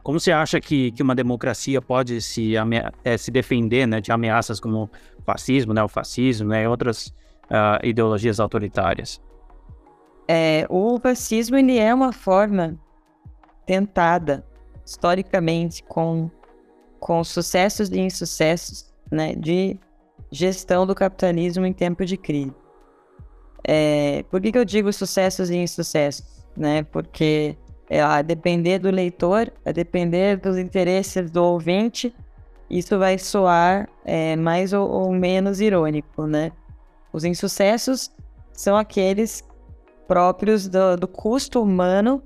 como 0.03 0.19
você 0.19 0.33
acha 0.33 0.61
que, 0.61 0.91
que 0.93 1.03
uma 1.03 1.15
democracia 1.15 1.81
pode 1.81 2.21
se, 2.21 2.55
é, 3.05 3.17
se 3.17 3.31
defender 3.31 3.87
né, 3.87 4.01
de 4.01 4.11
ameaças 4.11 4.59
como 4.59 4.91
fascismo, 5.25 5.73
né, 5.73 5.83
o 5.83 5.89
fascismo 5.89 6.49
né, 6.49 6.65
e 6.65 6.67
outras 6.67 7.07
uh, 7.47 7.85
ideologias 7.85 8.41
autoritárias? 8.41 9.23
É, 10.27 10.67
o 10.69 10.99
fascismo 10.99 11.57
ele 11.57 11.79
é 11.79 11.95
uma 11.95 12.13
forma 12.13 12.79
tentada 13.67 14.45
historicamente 14.85 15.83
com, 15.85 16.31
com 16.99 17.23
sucessos 17.23 17.89
e 17.91 18.01
insucessos 18.01 18.93
né, 19.11 19.35
de 19.35 19.79
gestão 20.31 20.87
do 20.87 20.95
capitalismo 20.95 21.65
em 21.65 21.73
tempo 21.73 22.05
de 22.05 22.17
crise. 22.17 22.55
É, 23.65 24.25
por 24.31 24.41
que, 24.41 24.51
que 24.51 24.59
eu 24.59 24.65
digo 24.65 24.93
sucessos 24.93 25.51
e 25.51 25.57
insucessos? 25.57 26.45
Né? 26.57 26.83
Porque 26.83 27.57
a 28.01 28.23
depender 28.23 28.79
do 28.79 28.91
leitor, 28.91 29.53
a 29.65 29.73
depender 29.73 30.37
dos 30.37 30.57
interesses 30.57 31.31
do 31.31 31.43
ouvinte, 31.43 32.15
isso 32.71 32.99
vai 32.99 33.19
soar 33.19 33.89
é, 34.05 34.35
mais 34.37 34.73
ou, 34.73 34.89
ou, 34.89 35.13
menos 35.13 35.61
irônico, 35.61 36.27
né? 36.27 36.53
Os 37.13 37.25
insucessos 37.25 38.11
são 38.53 38.77
aqueles 38.77 39.45
próprios 40.09 40.69
do, 40.69 40.97
do 40.97 41.07
custo 41.07 41.63
humano, 41.63 42.23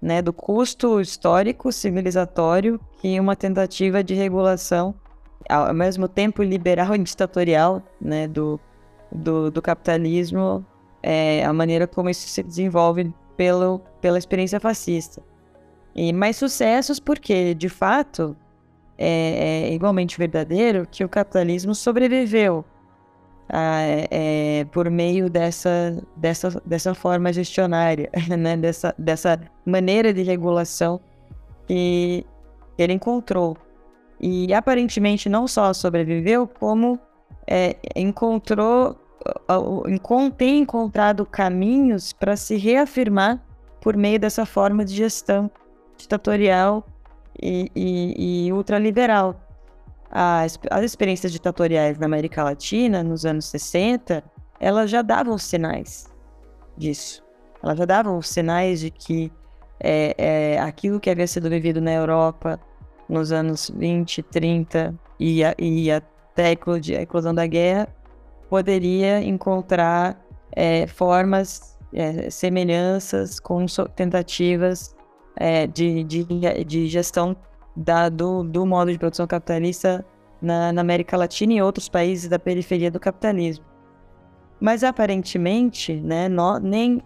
né, 0.00 0.20
do 0.22 0.32
custo 0.32 1.00
histórico, 1.00 1.72
civilizatório, 1.72 2.80
que 3.00 3.18
uma 3.18 3.36
tentativa 3.36 4.02
de 4.02 4.14
regulação, 4.14 4.94
ao 5.48 5.72
mesmo 5.74 6.08
tempo 6.08 6.42
liberal 6.42 6.94
e 6.94 6.98
ditatorial, 6.98 7.82
né, 8.00 8.28
do, 8.28 8.60
do, 9.10 9.50
do 9.50 9.62
capitalismo, 9.62 10.64
é, 11.02 11.44
a 11.44 11.52
maneira 11.52 11.86
como 11.86 12.08
isso 12.08 12.26
se 12.28 12.42
desenvolve 12.42 13.12
pelo, 13.36 13.80
pela 14.00 14.18
experiência 14.18 14.60
fascista. 14.60 15.22
E 15.94 16.12
mais 16.12 16.36
sucessos 16.36 16.98
porque, 16.98 17.54
de 17.54 17.68
fato, 17.68 18.36
é, 18.98 19.68
é 19.68 19.72
igualmente 19.72 20.18
verdadeiro 20.18 20.86
que 20.90 21.04
o 21.04 21.08
capitalismo 21.08 21.74
sobreviveu 21.74 22.64
ah, 23.48 23.80
é, 24.10 24.64
por 24.72 24.90
meio 24.90 25.28
dessa, 25.28 26.02
dessa, 26.16 26.62
dessa 26.64 26.94
forma 26.94 27.32
gestionária, 27.32 28.10
né? 28.38 28.56
dessa, 28.56 28.94
dessa 28.98 29.40
maneira 29.64 30.12
de 30.12 30.22
regulação 30.22 31.00
que 31.66 32.24
ele 32.78 32.92
encontrou. 32.92 33.56
E 34.20 34.52
aparentemente 34.54 35.28
não 35.28 35.46
só 35.46 35.72
sobreviveu, 35.72 36.46
como 36.46 36.98
é, 37.46 37.76
encontrou 37.94 38.96
tem 40.30 40.60
encontrado 40.60 41.24
caminhos 41.24 42.12
para 42.12 42.36
se 42.36 42.56
reafirmar 42.56 43.42
por 43.80 43.96
meio 43.96 44.18
dessa 44.18 44.44
forma 44.44 44.84
de 44.84 44.94
gestão 44.94 45.50
ditatorial 45.96 46.86
e, 47.40 47.70
e, 47.74 48.46
e 48.46 48.52
ultraliberal. 48.52 49.40
As, 50.10 50.58
as 50.70 50.84
experiências 50.84 51.32
ditatoriais 51.32 51.98
na 51.98 52.06
América 52.06 52.44
Latina, 52.44 53.02
nos 53.02 53.26
anos 53.26 53.46
60, 53.46 54.22
elas 54.60 54.90
já 54.90 55.02
davam 55.02 55.36
sinais 55.36 56.06
disso. 56.76 57.22
Elas 57.62 57.78
já 57.78 57.84
davam 57.84 58.20
sinais 58.22 58.80
de 58.80 58.90
que 58.90 59.32
é, 59.80 60.14
é, 60.16 60.60
aquilo 60.60 61.00
que 61.00 61.10
havia 61.10 61.26
sido 61.26 61.50
vivido 61.50 61.80
na 61.80 61.92
Europa 61.92 62.60
nos 63.08 63.32
anos 63.32 63.70
20, 63.74 64.22
30 64.22 64.94
e, 65.18 65.40
e 65.58 65.90
até 65.90 66.46
a 66.46 67.02
eclosão 67.02 67.34
da 67.34 67.46
guerra 67.46 67.88
poderia 68.54 69.20
encontrar 69.20 70.16
é, 70.52 70.86
formas, 70.86 71.76
é, 71.92 72.30
semelhanças 72.30 73.40
com 73.40 73.66
tentativas 73.96 74.94
é, 75.34 75.66
de, 75.66 76.04
de, 76.04 76.24
de, 76.64 76.86
gestão 76.86 77.34
da, 77.74 78.08
do, 78.08 78.44
do 78.44 78.64
modo 78.64 78.92
de 78.92 78.98
produção 79.00 79.26
capitalista 79.26 80.06
na, 80.40 80.72
na, 80.72 80.82
América 80.82 81.16
Latina 81.16 81.54
e 81.54 81.62
outros 81.62 81.88
países 81.88 82.28
da 82.28 82.38
periferia 82.38 82.92
do 82.92 83.00
capitalismo. 83.00 83.64
Mas 84.60 84.84
aparentemente, 84.84 85.92
né, 85.92 86.28
nem 86.62 87.02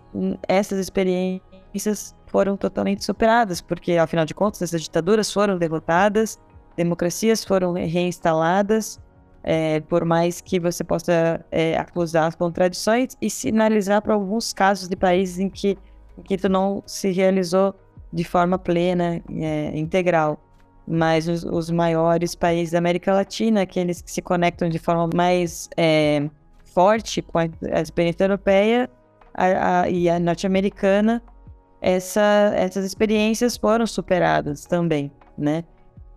essas 0.46 0.78
experiências 0.78 2.14
foram 2.26 2.58
totalmente 2.58 3.02
superadas, 3.06 3.62
porque 3.62 3.92
afinal 3.92 4.26
de 4.26 4.34
contas 4.34 4.60
essas 4.60 4.82
ditaduras 4.82 5.32
foram 5.32 5.56
derrotadas, 5.56 6.38
democracias 6.76 7.42
foram 7.42 7.72
reinstaladas 7.72 9.00
é, 9.42 9.80
por 9.80 10.04
mais 10.04 10.40
que 10.40 10.58
você 10.58 10.84
possa 10.84 11.44
é, 11.50 11.76
acusar 11.76 12.28
as 12.28 12.34
contradições 12.34 13.16
e 13.20 13.30
sinalizar 13.30 14.02
para 14.02 14.14
alguns 14.14 14.52
casos 14.52 14.88
de 14.88 14.96
países 14.96 15.38
em 15.38 15.48
que, 15.48 15.78
em 16.16 16.22
que 16.22 16.36
tu 16.36 16.48
não 16.48 16.82
se 16.86 17.10
realizou 17.10 17.74
de 18.12 18.24
forma 18.24 18.58
plena, 18.58 19.22
é, 19.30 19.78
integral. 19.78 20.38
Mas 20.86 21.28
os, 21.28 21.44
os, 21.44 21.70
maiores 21.70 22.34
países 22.34 22.72
da 22.72 22.78
América 22.78 23.12
Latina, 23.12 23.62
aqueles 23.62 24.00
que 24.00 24.10
se 24.10 24.22
conectam 24.22 24.70
de 24.70 24.78
forma 24.78 25.08
mais 25.14 25.68
é, 25.76 26.28
forte 26.64 27.20
com 27.20 27.38
a, 27.38 27.48
a 27.72 27.80
experiência 27.80 28.24
europeia 28.24 28.88
a, 29.34 29.82
a, 29.82 29.90
e 29.90 30.08
a 30.08 30.18
norte-americana, 30.18 31.22
essa, 31.80 32.52
essas 32.56 32.84
experiências 32.84 33.56
foram 33.56 33.86
superadas 33.86 34.64
também, 34.64 35.12
né? 35.36 35.64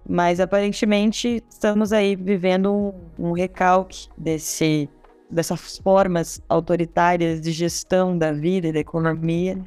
Mas 0.08 0.40
aparentemente 0.40 1.44
estamos 1.50 1.94
aí 1.94 2.16
vivendo 2.16 2.74
um, 2.74 3.30
um 3.30 3.32
recalque 3.34 4.08
desse, 4.18 4.90
dessas 5.30 5.78
formas 5.78 6.42
autoritárias 6.50 7.40
de 7.40 7.52
gestão 7.52 8.18
da 8.18 8.32
vida 8.32 8.68
e 8.68 8.74
da 8.74 8.80
economia 8.80 9.58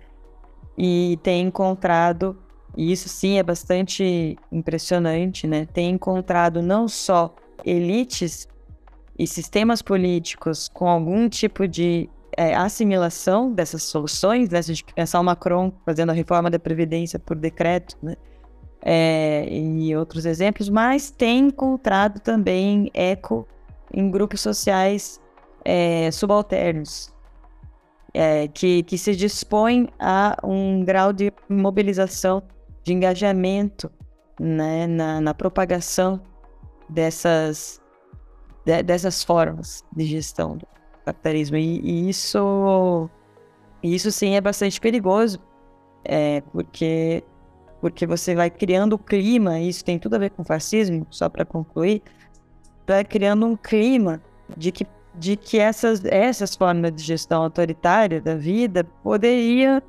e 0.77 1.19
tem 1.23 1.47
encontrado, 1.47 2.37
e 2.77 2.91
isso 2.91 3.09
sim 3.09 3.39
é 3.39 3.43
bastante 3.43 4.37
impressionante, 4.51 5.47
né? 5.47 5.67
Tem 5.73 5.91
encontrado 5.91 6.61
não 6.61 6.89
só 6.89 7.35
elites 7.65 8.49
e 9.19 9.27
sistemas 9.27 9.81
políticos 9.81 10.69
com 10.69 10.89
algum 10.89 11.29
tipo 11.29 11.69
de 11.69 12.11
é, 12.37 12.55
assimilação 12.55 13.53
dessas 13.53 13.85
soluções, 13.85 14.49
né? 14.49 14.61
Se 14.61 14.73
a 14.73 14.75
gente 14.75 14.93
pensar 14.93 15.21
o 15.21 15.25
Macron 15.25 15.73
fazendo 15.85 16.11
a 16.11 16.13
reforma 16.13 16.51
da 16.51 16.59
Previdência 16.59 17.19
por 17.19 17.37
decreto, 17.37 17.97
né? 18.03 18.17
É, 18.87 19.49
e 19.51 19.97
outros 19.97 20.27
exemplos, 20.27 20.69
mas 20.69 21.11
tem 21.11 21.47
encontrado 21.47 22.21
também 22.21 22.91
eco 22.93 23.49
em 23.91 24.11
grupos 24.11 24.43
sociais 24.43 25.19
é, 25.65 26.11
subalternos, 26.11 27.11
é, 28.13 28.47
que, 28.49 28.83
que 28.83 28.99
se 28.99 29.17
dispõem 29.17 29.89
a 29.99 30.37
um 30.45 30.85
grau 30.85 31.15
de 31.15 31.33
mobilização, 31.49 32.43
de 32.83 32.93
engajamento 32.93 33.91
né, 34.39 34.87
na, 34.87 35.19
na 35.19 35.33
propagação 35.33 36.21
dessas, 36.87 37.81
de, 38.67 38.83
dessas 38.83 39.25
formas 39.25 39.83
de 39.97 40.05
gestão 40.05 40.59
do 40.59 40.67
capitalismo. 41.07 41.57
E, 41.57 41.81
e, 41.81 42.11
isso, 42.11 43.09
isso 43.83 44.13
sim 44.13 44.35
é 44.35 44.43
bastante 44.43 44.79
perigoso, 44.79 45.39
é, 46.05 46.43
porque 46.53 47.25
porque 47.85 48.07
você 48.07 48.35
vai 48.35 48.49
criando 48.49 48.95
o 48.95 48.99
clima, 48.99 49.59
e 49.59 49.69
isso 49.69 49.85
tem 49.85 49.99
tudo 49.99 50.15
a 50.15 50.19
ver 50.19 50.31
com 50.31 50.43
fascismo, 50.43 51.07
só 51.11 51.29
para 51.29 51.45
concluir, 51.45 52.03
vai 52.87 53.05
criando 53.05 53.45
um 53.45 53.55
clima 53.55 54.23
de 54.57 54.73
que, 54.73 54.87
de 55.15 55.37
que 55.37 55.59
essas, 55.59 56.03
essas 56.07 56.57
formas 56.57 56.95
de 56.95 57.03
gestão 57.03 57.43
autoritária 57.43 58.23
da 58.23 58.37
vida 58.37 58.85
poderia, 59.03 59.83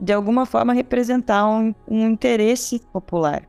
de 0.00 0.12
alguma 0.12 0.46
forma, 0.46 0.72
representar 0.72 1.48
um, 1.48 1.74
um 1.88 2.08
interesse 2.10 2.78
popular, 2.92 3.42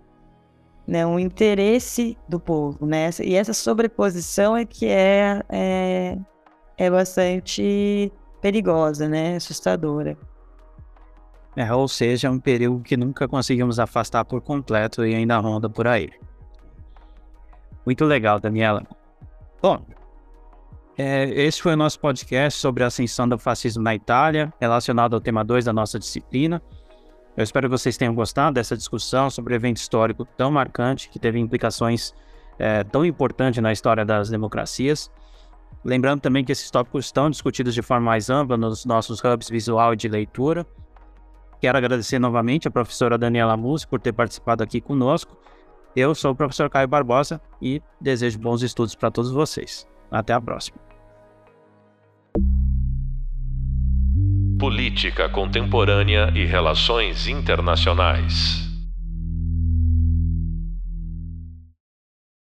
né? 0.88 1.06
um 1.06 1.20
interesse 1.20 2.18
do 2.28 2.40
povo. 2.40 2.88
Né? 2.88 3.12
E 3.22 3.36
essa 3.36 3.54
sobreposição 3.54 4.58
é 4.58 4.66
que 4.66 4.88
é, 4.88 5.40
é, 5.50 6.18
é 6.80 6.90
bastante 6.90 8.12
perigosa, 8.42 9.08
né? 9.08 9.36
assustadora. 9.36 10.18
É, 11.56 11.72
ou 11.72 11.88
seja, 11.88 12.28
é 12.28 12.32
um 12.32 12.40
perigo 12.40 12.82
que 12.82 12.98
nunca 12.98 13.28
conseguimos 13.28 13.80
afastar 13.80 14.26
por 14.26 14.42
completo 14.42 15.06
e 15.06 15.14
ainda 15.14 15.38
ronda 15.38 15.70
por 15.70 15.88
aí. 15.88 16.10
Muito 17.86 18.06
legal, 18.06 18.40
Daniela. 18.40 18.84
Bom, 19.62 19.86
é, 20.98 21.30
esse 21.30 21.62
foi 21.62 21.74
o 21.74 21.78
nosso 21.78 22.00
podcast 22.00 22.60
sobre 22.60 22.84
a 22.84 22.88
ascensão 22.88 23.28
do 23.28 23.38
fascismo 23.38 23.84
na 23.84 23.94
Itália, 23.94 24.54
relacionado 24.60 25.14
ao 25.14 25.22
tema 25.22 25.44
2 25.44 25.66
da 25.66 25.74
nossa 25.74 26.00
disciplina. 26.00 26.62
Eu 27.36 27.44
espero 27.44 27.68
que 27.68 27.72
vocês 27.72 27.98
tenham 27.98 28.14
gostado 28.14 28.54
dessa 28.54 28.78
discussão 28.78 29.30
sobre 29.30 29.54
um 29.54 29.56
evento 29.56 29.78
histórico 29.78 30.26
tão 30.38 30.52
marcante, 30.52 31.10
que 31.10 31.18
teve 31.18 31.40
implicações 31.40 32.14
é, 32.60 32.84
tão 32.84 33.04
importantes 33.04 33.62
na 33.62 33.72
história 33.72 34.06
das 34.06 34.30
democracias. 34.30 35.12
Lembrando 35.84 36.22
também 36.22 36.46
que 36.46 36.52
esses 36.52 36.70
tópicos 36.70 37.06
estão 37.06 37.30
discutidos 37.30 37.74
de 37.74 37.82
forma 37.82 38.06
mais 38.06 38.30
ampla 38.30 38.56
nos 38.56 38.86
nossos 38.86 39.20
hubs 39.24 39.50
visual 39.50 39.94
e 39.94 39.98
de 39.98 40.08
leitura. 40.08 40.66
Quero 41.64 41.78
agradecer 41.78 42.20
novamente 42.20 42.68
a 42.68 42.72
professora 42.72 43.18
Daniela 43.18 43.56
Mussi 43.56 43.88
por 43.88 43.98
ter 43.98 44.12
participado 44.12 44.62
aqui 44.62 44.82
conosco. 44.82 45.38
Eu 45.96 46.14
sou 46.14 46.32
o 46.34 46.36
professor 46.36 46.70
Caio 46.70 46.90
Barbosa 46.90 47.40
e 47.62 47.82
desejo 48.02 48.38
bons 48.38 48.62
estudos 48.62 48.96
para 48.96 49.10
todos 49.10 49.32
vocês. 49.32 49.88
Até 50.12 50.34
a 50.34 50.42
próxima. 50.42 50.78
Política 54.60 55.30
Contemporânea 55.30 56.34
e 56.36 56.44
Relações 56.44 57.28
Internacionais. 57.28 58.73